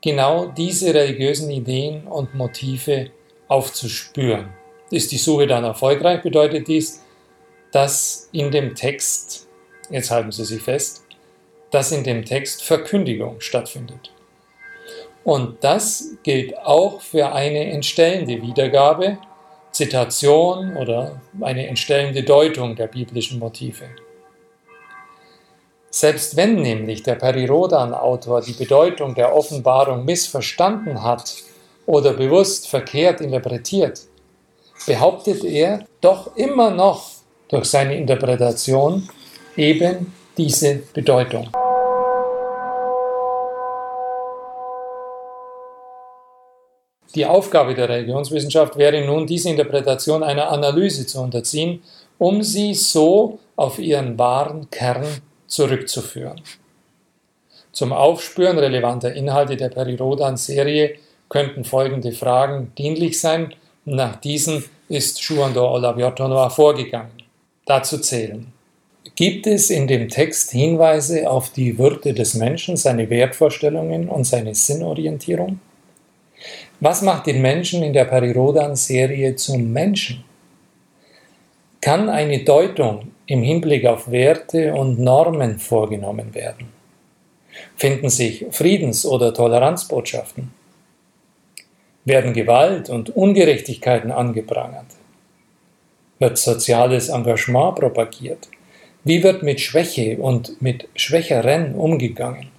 genau 0.00 0.46
diese 0.46 0.94
religiösen 0.94 1.50
Ideen 1.50 2.06
und 2.06 2.34
Motive 2.34 3.10
aufzuspüren. 3.48 4.48
Ist 4.90 5.10
die 5.12 5.18
Suche 5.18 5.46
dann 5.46 5.64
erfolgreich, 5.64 6.22
bedeutet 6.22 6.68
dies, 6.68 7.02
dass 7.72 8.28
in 8.32 8.50
dem 8.50 8.74
Text, 8.74 9.48
jetzt 9.90 10.10
halten 10.10 10.32
Sie 10.32 10.44
sich 10.44 10.62
fest, 10.62 11.05
dass 11.76 11.92
in 11.92 12.04
dem 12.04 12.24
Text 12.24 12.62
Verkündigung 12.62 13.38
stattfindet. 13.42 14.10
Und 15.24 15.62
das 15.62 16.16
gilt 16.22 16.56
auch 16.56 17.02
für 17.02 17.34
eine 17.34 17.70
entstellende 17.70 18.40
Wiedergabe, 18.40 19.18
Zitation 19.72 20.74
oder 20.78 21.20
eine 21.38 21.66
entstellende 21.66 22.22
Deutung 22.22 22.76
der 22.76 22.86
biblischen 22.86 23.38
Motive. 23.38 23.84
Selbst 25.90 26.34
wenn 26.38 26.54
nämlich 26.62 27.02
der 27.02 27.16
Perirodan-Autor 27.16 28.40
die 28.40 28.54
Bedeutung 28.54 29.14
der 29.14 29.36
Offenbarung 29.36 30.06
missverstanden 30.06 31.02
hat 31.02 31.34
oder 31.84 32.14
bewusst 32.14 32.70
verkehrt 32.70 33.20
interpretiert, 33.20 34.00
behauptet 34.86 35.44
er 35.44 35.84
doch 36.00 36.38
immer 36.38 36.70
noch 36.70 37.10
durch 37.48 37.66
seine 37.66 37.96
Interpretation 37.96 39.06
eben 39.58 40.14
diese 40.38 40.76
Bedeutung. 40.94 41.50
Die 47.16 47.24
Aufgabe 47.24 47.74
der 47.74 47.88
Religionswissenschaft 47.88 48.76
wäre 48.76 49.04
nun, 49.06 49.26
diese 49.26 49.48
Interpretation 49.48 50.22
einer 50.22 50.50
Analyse 50.50 51.06
zu 51.06 51.22
unterziehen, 51.22 51.82
um 52.18 52.42
sie 52.42 52.74
so 52.74 53.38
auf 53.56 53.78
ihren 53.78 54.18
wahren 54.18 54.68
Kern 54.70 55.06
zurückzuführen. 55.46 56.42
Zum 57.72 57.94
Aufspüren 57.94 58.58
relevanter 58.58 59.14
Inhalte 59.14 59.56
der 59.56 59.70
Perirodan-Serie 59.70 60.96
könnten 61.30 61.64
folgende 61.64 62.12
Fragen 62.12 62.72
dienlich 62.76 63.18
sein. 63.18 63.54
Nach 63.86 64.16
diesen 64.16 64.64
ist 64.90 65.22
Schuandor 65.22 65.72
Olaviotonoa 65.72 66.50
vorgegangen. 66.50 67.22
Dazu 67.64 67.96
zählen 67.98 68.52
Gibt 69.14 69.46
es 69.46 69.70
in 69.70 69.86
dem 69.86 70.10
Text 70.10 70.50
Hinweise 70.50 71.30
auf 71.30 71.50
die 71.50 71.78
Würde 71.78 72.12
des 72.12 72.34
Menschen, 72.34 72.76
seine 72.76 73.08
Wertvorstellungen 73.08 74.10
und 74.10 74.24
seine 74.24 74.54
Sinnorientierung? 74.54 75.60
Was 76.80 77.00
macht 77.00 77.26
den 77.26 77.40
Menschen 77.40 77.82
in 77.82 77.94
der 77.94 78.04
Perirodan-Serie 78.04 79.34
zum 79.36 79.72
Menschen? 79.72 80.24
Kann 81.80 82.10
eine 82.10 82.44
Deutung 82.44 83.12
im 83.26 83.42
Hinblick 83.42 83.86
auf 83.86 84.10
Werte 84.10 84.74
und 84.74 84.98
Normen 84.98 85.58
vorgenommen 85.58 86.34
werden? 86.34 86.68
Finden 87.76 88.10
sich 88.10 88.44
Friedens- 88.50 89.06
oder 89.06 89.32
Toleranzbotschaften? 89.32 90.52
Werden 92.04 92.34
Gewalt 92.34 92.90
und 92.90 93.08
Ungerechtigkeiten 93.16 94.12
angeprangert? 94.12 94.86
Wird 96.18 96.36
soziales 96.36 97.08
Engagement 97.08 97.76
propagiert? 97.76 98.48
Wie 99.02 99.22
wird 99.22 99.42
mit 99.42 99.60
Schwäche 99.60 100.18
und 100.18 100.60
mit 100.60 100.88
Schwächeren 100.94 101.74
umgegangen? 101.74 102.55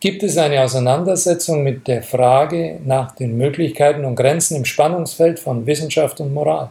Gibt 0.00 0.22
es 0.22 0.36
eine 0.36 0.62
Auseinandersetzung 0.62 1.62
mit 1.62 1.88
der 1.88 2.02
Frage 2.02 2.80
nach 2.84 3.14
den 3.16 3.36
Möglichkeiten 3.36 4.04
und 4.04 4.16
Grenzen 4.16 4.56
im 4.56 4.64
Spannungsfeld 4.64 5.38
von 5.38 5.66
Wissenschaft 5.66 6.20
und 6.20 6.32
Moral? 6.32 6.70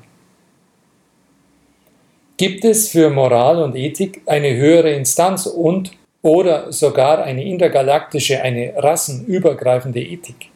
Gibt 2.38 2.63
es 2.63 2.90
für 2.90 3.10
Moral 3.10 3.62
und 3.62 3.76
Ethik 3.76 4.22
eine 4.26 4.56
höhere 4.56 4.92
Instanz 4.92 5.46
und 5.46 5.92
oder 6.22 6.72
sogar 6.72 7.24
eine 7.24 7.44
intergalaktische, 7.44 8.42
eine 8.42 8.74
rassenübergreifende 8.78 10.02
Ethik? 10.02 10.50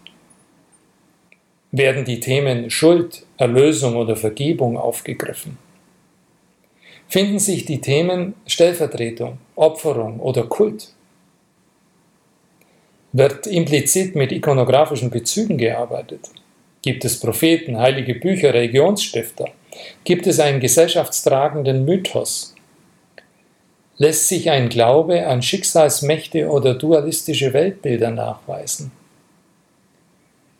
Werden 1.71 2.05
die 2.05 2.19
Themen 2.19 2.69
Schuld, 2.69 3.25
Erlösung 3.37 3.95
oder 3.95 4.15
Vergebung 4.15 4.77
aufgegriffen? 4.77 5.57
finden 7.11 7.39
sich 7.39 7.65
die 7.65 7.81
Themen 7.81 8.35
Stellvertretung, 8.47 9.37
Opferung 9.57 10.21
oder 10.21 10.43
Kult. 10.43 10.93
Wird 13.13 13.47
implizit 13.47 14.15
mit 14.15 14.31
ikonografischen 14.31 15.09
Bezügen 15.09 15.57
gearbeitet? 15.57 16.29
Gibt 16.81 17.03
es 17.05 17.19
Propheten, 17.19 17.77
heilige 17.77 18.15
Bücher, 18.15 18.53
Religionsstifter? 18.53 19.49
Gibt 20.03 20.27
es 20.27 20.39
einen 20.39 20.59
gesellschaftstragenden 20.59 21.85
Mythos? 21.85 22.55
Lässt 23.97 24.27
sich 24.27 24.49
ein 24.49 24.69
Glaube 24.69 25.27
an 25.27 25.41
Schicksalsmächte 25.41 26.49
oder 26.49 26.73
dualistische 26.73 27.53
Weltbilder 27.53 28.11
nachweisen? 28.11 28.91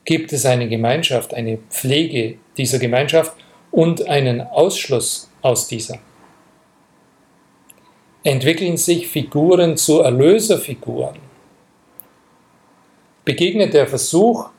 Gibt 0.06 0.34
es 0.34 0.46
eine 0.46 0.68
Gemeinschaft, 0.68 1.34
eine 1.34 1.58
Pflege 1.70 2.38
dieser 2.58 2.80
Gemeinschaft 2.80 3.34
und 3.72 4.08
einen 4.08 4.42
Ausschluss 4.42 5.30
aus 5.42 5.68
dieser? 5.68 6.00
entwickeln 8.24 8.78
sich 8.78 9.08
Figuren 9.08 9.78
zu 9.78 10.02
Erlöserfiguren. 10.02 11.31
Begegnet 13.24 13.74
der 13.74 13.88
Versuch, 13.88 14.50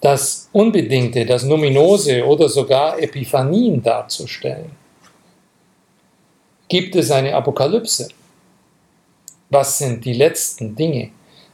das 0.00 0.48
Unbedingte, 0.52 1.24
das 1.26 1.44
Numinose 1.44 2.24
oder 2.24 2.48
sogar 2.48 2.98
Epiphanien 2.98 3.82
darzustellen? 3.82 4.72
Gibt 6.68 6.96
es 6.96 7.10
eine 7.10 7.34
Apokalypse? 7.34 8.08
Was 9.50 9.78
sind 9.78 10.04
die 10.04 10.12
letzten 10.12 10.74
Dinge? 10.74 11.10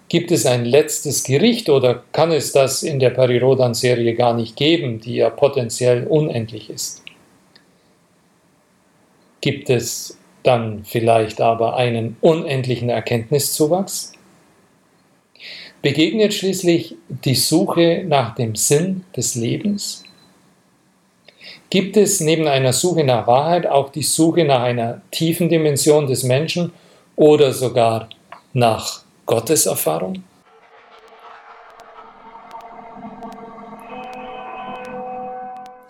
Gibt 0.09 0.31
es 0.31 0.47
ein 0.47 0.64
letztes 0.64 1.25
Gericht 1.25 1.69
oder 1.69 2.05
kann 2.12 2.31
es 2.31 2.53
das 2.53 2.83
in 2.83 3.01
der 3.01 3.11
Perirodan-Serie 3.11 4.14
gar 4.14 4.35
nicht 4.35 4.57
geben, 4.57 5.01
die 5.01 5.16
ja 5.16 5.31
potenziell 5.31 6.07
unendlich 6.07 6.71
ist? 6.71 7.03
Gibt 9.40 9.69
es 9.69 10.16
dann 10.43 10.85
vielleicht 10.85 11.41
aber 11.41 11.76
einen 11.76 12.16
unendlichen 12.20 12.89
Erkenntniszuwachs? 12.89 14.12
Begegnet 15.87 16.34
schließlich 16.34 16.97
die 17.09 17.37
Suche 17.37 18.03
nach 18.05 18.34
dem 18.34 18.57
Sinn 18.57 19.05
des 19.16 19.37
Lebens? 19.37 20.03
Gibt 21.70 21.97
es 21.97 22.18
neben 22.18 22.49
einer 22.49 22.72
Suche 22.72 23.05
nach 23.05 23.28
Wahrheit 23.28 23.68
auch 23.68 23.91
die 23.91 24.03
Suche 24.03 24.45
nach 24.45 24.62
einer 24.62 25.03
tiefen 25.12 25.49
Dimension 25.49 26.09
des 26.09 26.24
Menschen 26.24 26.72
oder 27.14 27.53
sogar 27.53 28.09
nach 28.53 29.03
Gotteserfahrung? 29.26 30.24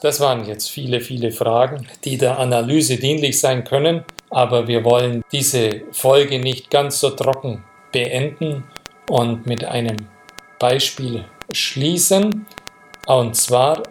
Das 0.02 0.20
waren 0.20 0.44
jetzt 0.44 0.68
viele, 0.68 1.00
viele 1.00 1.32
Fragen, 1.32 1.86
die 2.04 2.18
der 2.18 2.38
Analyse 2.38 2.98
dienlich 2.98 3.40
sein 3.40 3.64
können 3.64 4.04
aber 4.30 4.66
wir 4.66 4.84
wollen 4.84 5.24
diese 5.32 5.82
Folge 5.92 6.38
nicht 6.38 6.70
ganz 6.70 7.00
so 7.00 7.10
trocken 7.10 7.64
beenden 7.92 8.64
und 9.08 9.46
mit 9.46 9.64
einem 9.64 9.96
Beispiel 10.58 11.24
schließen. 11.52 12.46
Und 13.06 13.36
zwar, 13.36 13.82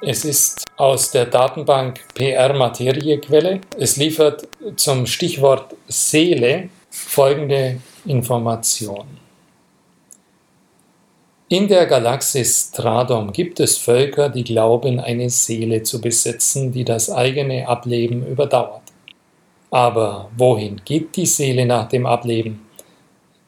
es 0.00 0.24
ist 0.24 0.64
aus 0.76 1.10
der 1.10 1.26
Datenbank 1.26 2.00
PR 2.14 2.52
Materiequelle. 2.54 3.60
Es 3.78 3.96
liefert 3.96 4.48
zum 4.76 5.06
Stichwort 5.06 5.74
Seele 5.88 6.70
folgende 6.90 7.80
Information. 8.04 9.06
In 11.48 11.68
der 11.68 11.84
Galaxis 11.84 12.70
Stradom 12.72 13.30
gibt 13.30 13.60
es 13.60 13.76
Völker, 13.76 14.30
die 14.30 14.42
glauben, 14.42 14.98
eine 14.98 15.28
Seele 15.28 15.82
zu 15.82 16.00
besitzen, 16.00 16.72
die 16.72 16.82
das 16.82 17.10
eigene 17.10 17.68
Ableben 17.68 18.26
überdauert. 18.26 18.80
Aber 19.70 20.30
wohin 20.36 20.80
geht 20.82 21.14
die 21.14 21.26
Seele 21.26 21.66
nach 21.66 21.88
dem 21.88 22.06
Ableben? 22.06 22.66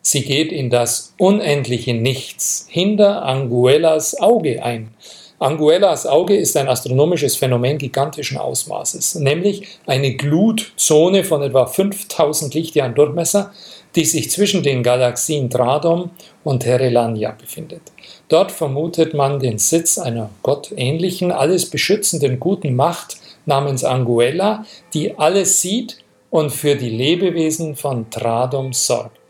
Sie 0.06 0.22
geht 0.22 0.52
in 0.52 0.68
das 0.68 1.14
unendliche 1.16 1.94
Nichts 1.94 2.66
hinter 2.68 3.24
Anguellas 3.24 4.20
Auge 4.20 4.62
ein. 4.62 4.90
Anguellas 5.38 6.06
Auge 6.06 6.36
ist 6.36 6.58
ein 6.58 6.68
astronomisches 6.68 7.36
Phänomen 7.36 7.78
gigantischen 7.78 8.36
Ausmaßes, 8.36 9.14
nämlich 9.14 9.66
eine 9.86 10.14
Glutzone 10.14 11.24
von 11.24 11.42
etwa 11.42 11.64
5000 11.64 12.52
Lichtjahren 12.52 12.94
Durchmesser, 12.94 13.52
die 13.96 14.04
sich 14.04 14.30
zwischen 14.30 14.62
den 14.62 14.82
Galaxien 14.82 15.48
Dradom 15.48 16.10
und 16.44 16.66
Herelania 16.66 17.30
befindet. 17.30 17.80
Dort 18.28 18.52
vermutet 18.52 19.14
man 19.14 19.40
den 19.40 19.56
Sitz 19.56 19.96
einer 19.98 20.28
gottähnlichen, 20.42 21.32
alles 21.32 21.70
beschützenden 21.70 22.38
guten 22.38 22.76
Macht 22.76 23.16
namens 23.46 23.84
Anguella, 23.84 24.66
die 24.92 25.18
alles 25.18 25.62
sieht 25.62 25.96
und 26.28 26.50
für 26.50 26.76
die 26.76 26.90
Lebewesen 26.90 27.74
von 27.74 28.06
Dradom 28.10 28.74
sorgt. 28.74 29.23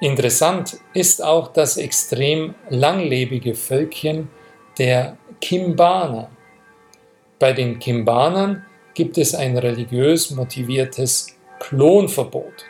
Interessant 0.00 0.78
ist 0.92 1.24
auch 1.24 1.48
das 1.48 1.78
extrem 1.78 2.54
langlebige 2.68 3.54
Völkchen 3.54 4.28
der 4.78 5.16
Kimbaner. 5.40 6.30
Bei 7.38 7.52
den 7.54 7.78
Kimbanern 7.78 8.66
gibt 8.92 9.16
es 9.16 9.34
ein 9.34 9.56
religiös 9.56 10.30
motiviertes 10.30 11.34
Klonverbot. 11.60 12.66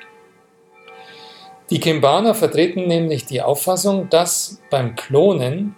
Die 1.70 1.80
Kimbaner 1.80 2.34
vertreten 2.34 2.86
nämlich 2.86 3.24
die 3.24 3.42
Auffassung, 3.42 4.08
dass 4.08 4.62
beim 4.70 4.94
Klonen 4.94 5.74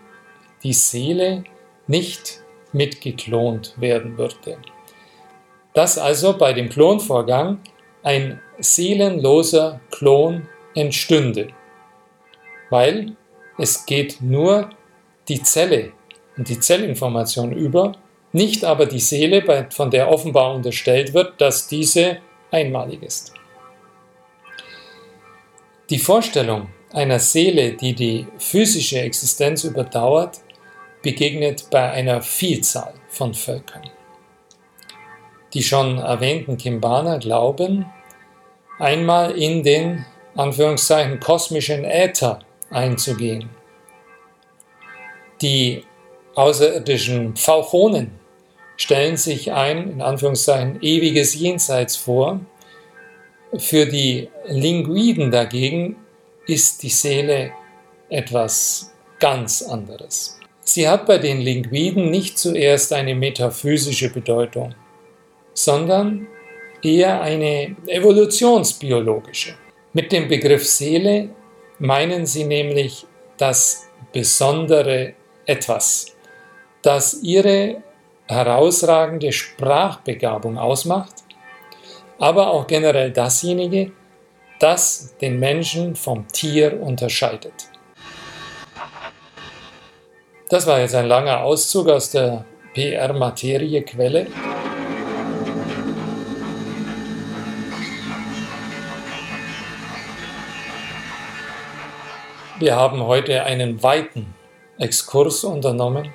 die 0.62 0.74
Seele 0.74 1.44
nicht 1.86 2.42
mitgeklont 2.72 3.74
werden 3.78 4.18
würde. 4.18 4.59
Dass 5.72 5.96
also 5.96 6.36
bei 6.36 6.53
dem 6.53 6.68
Klonvorgang 6.68 7.61
ein 8.03 8.40
seelenloser 8.59 9.80
Klon 9.90 10.46
entstünde, 10.74 11.48
weil 12.70 13.16
es 13.58 13.86
geht 13.86 14.20
nur 14.20 14.70
die 15.28 15.42
Zelle 15.42 15.92
und 16.36 16.48
die 16.48 16.60
Zellinformation 16.60 17.52
über, 17.52 17.92
nicht 18.32 18.64
aber 18.64 18.86
die 18.86 19.00
Seele, 19.00 19.66
von 19.70 19.90
der 19.90 20.10
offenbar 20.10 20.54
unterstellt 20.54 21.14
wird, 21.14 21.40
dass 21.40 21.66
diese 21.66 22.18
einmalig 22.50 23.02
ist. 23.02 23.32
Die 25.90 25.98
Vorstellung 25.98 26.68
einer 26.92 27.18
Seele, 27.18 27.72
die 27.72 27.94
die 27.94 28.26
physische 28.38 29.00
Existenz 29.00 29.64
überdauert, 29.64 30.40
begegnet 31.02 31.68
bei 31.70 31.90
einer 31.90 32.22
Vielzahl 32.22 32.94
von 33.08 33.34
Völkern. 33.34 33.88
Die 35.54 35.62
schon 35.62 35.98
erwähnten 35.98 36.58
Kimbaner 36.58 37.18
glauben, 37.18 37.86
einmal 38.78 39.32
in 39.32 39.62
den 39.62 40.04
Anführungszeichen 40.37 41.20
kosmischen 41.20 41.85
Äther 41.85 42.41
einzugehen. 42.70 43.49
Die 45.41 45.85
außerirdischen 46.35 47.37
Pfauchonen 47.37 48.12
stellen 48.76 49.16
sich 49.16 49.53
ein, 49.53 49.91
in 49.91 50.03
Anführungszeichen, 50.03 50.81
ewiges 50.83 51.35
Jenseits 51.35 51.97
vor, 51.97 52.41
für 53.57 53.87
die 53.87 54.29
Linguiden 54.47 55.31
dagegen 55.31 55.97
ist 56.47 56.83
die 56.83 56.91
Seele 56.91 57.53
etwas 58.11 58.93
ganz 59.18 59.62
anderes. 59.62 60.39
Sie 60.61 60.89
hat 60.89 61.07
bei 61.07 61.18
den 61.18 61.41
Linguiden 61.41 62.11
nicht 62.11 62.39
zuerst 62.39 62.93
eine 62.93 63.14
metaphysische 63.14 64.11
Bedeutung, 64.11 64.74
sondern 65.55 66.26
eher 66.83 67.20
eine 67.22 67.74
evolutionsbiologische. 67.87 69.55
Mit 69.93 70.12
dem 70.12 70.28
Begriff 70.28 70.66
Seele 70.66 71.30
meinen 71.78 72.26
sie 72.26 72.45
nämlich 72.45 73.07
das 73.36 73.89
besondere 74.12 75.14
Etwas, 75.47 76.16
das 76.82 77.22
ihre 77.22 77.82
herausragende 78.26 79.32
Sprachbegabung 79.32 80.59
ausmacht 80.59 81.14
aber 82.18 82.51
auch 82.51 82.66
generell 82.66 83.12
dasjenige, 83.12 83.93
das 84.59 85.16
den 85.20 85.39
Menschen 85.39 85.95
vom 85.95 86.26
Tier 86.28 86.80
unterscheidet. 86.80 87.70
Das 90.49 90.66
war 90.66 90.80
jetzt 90.80 90.95
ein 90.95 91.07
langer 91.07 91.43
Auszug 91.43 91.89
aus 91.89 92.11
der 92.11 92.45
PR-Materie-Quelle. 92.74 94.26
Wir 102.59 102.76
haben 102.76 103.02
heute 103.02 103.44
einen 103.44 103.82
weiten 103.82 104.34
Exkurs 104.78 105.44
unternommen 105.44 106.11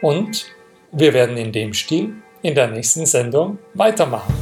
und 0.00 0.46
wir 0.92 1.12
werden 1.12 1.36
in 1.36 1.52
dem 1.52 1.74
Stil 1.74 2.14
in 2.42 2.54
der 2.54 2.68
nächsten 2.68 3.04
Sendung 3.04 3.58
weitermachen. 3.74 4.34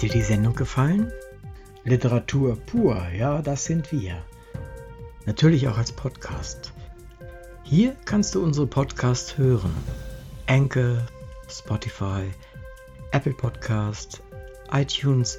dir 0.00 0.08
die 0.08 0.22
Sendung 0.22 0.54
gefallen? 0.54 1.12
Literatur 1.84 2.56
pur, 2.56 3.06
ja, 3.16 3.42
das 3.42 3.64
sind 3.64 3.92
wir. 3.92 4.22
Natürlich 5.26 5.68
auch 5.68 5.76
als 5.76 5.92
Podcast. 5.92 6.72
Hier 7.64 7.94
kannst 8.06 8.34
du 8.34 8.42
unsere 8.42 8.66
Podcasts 8.66 9.36
hören. 9.36 9.74
Anchor, 10.46 11.06
Spotify, 11.50 12.30
Apple 13.12 13.34
Podcast, 13.34 14.22
iTunes, 14.72 15.38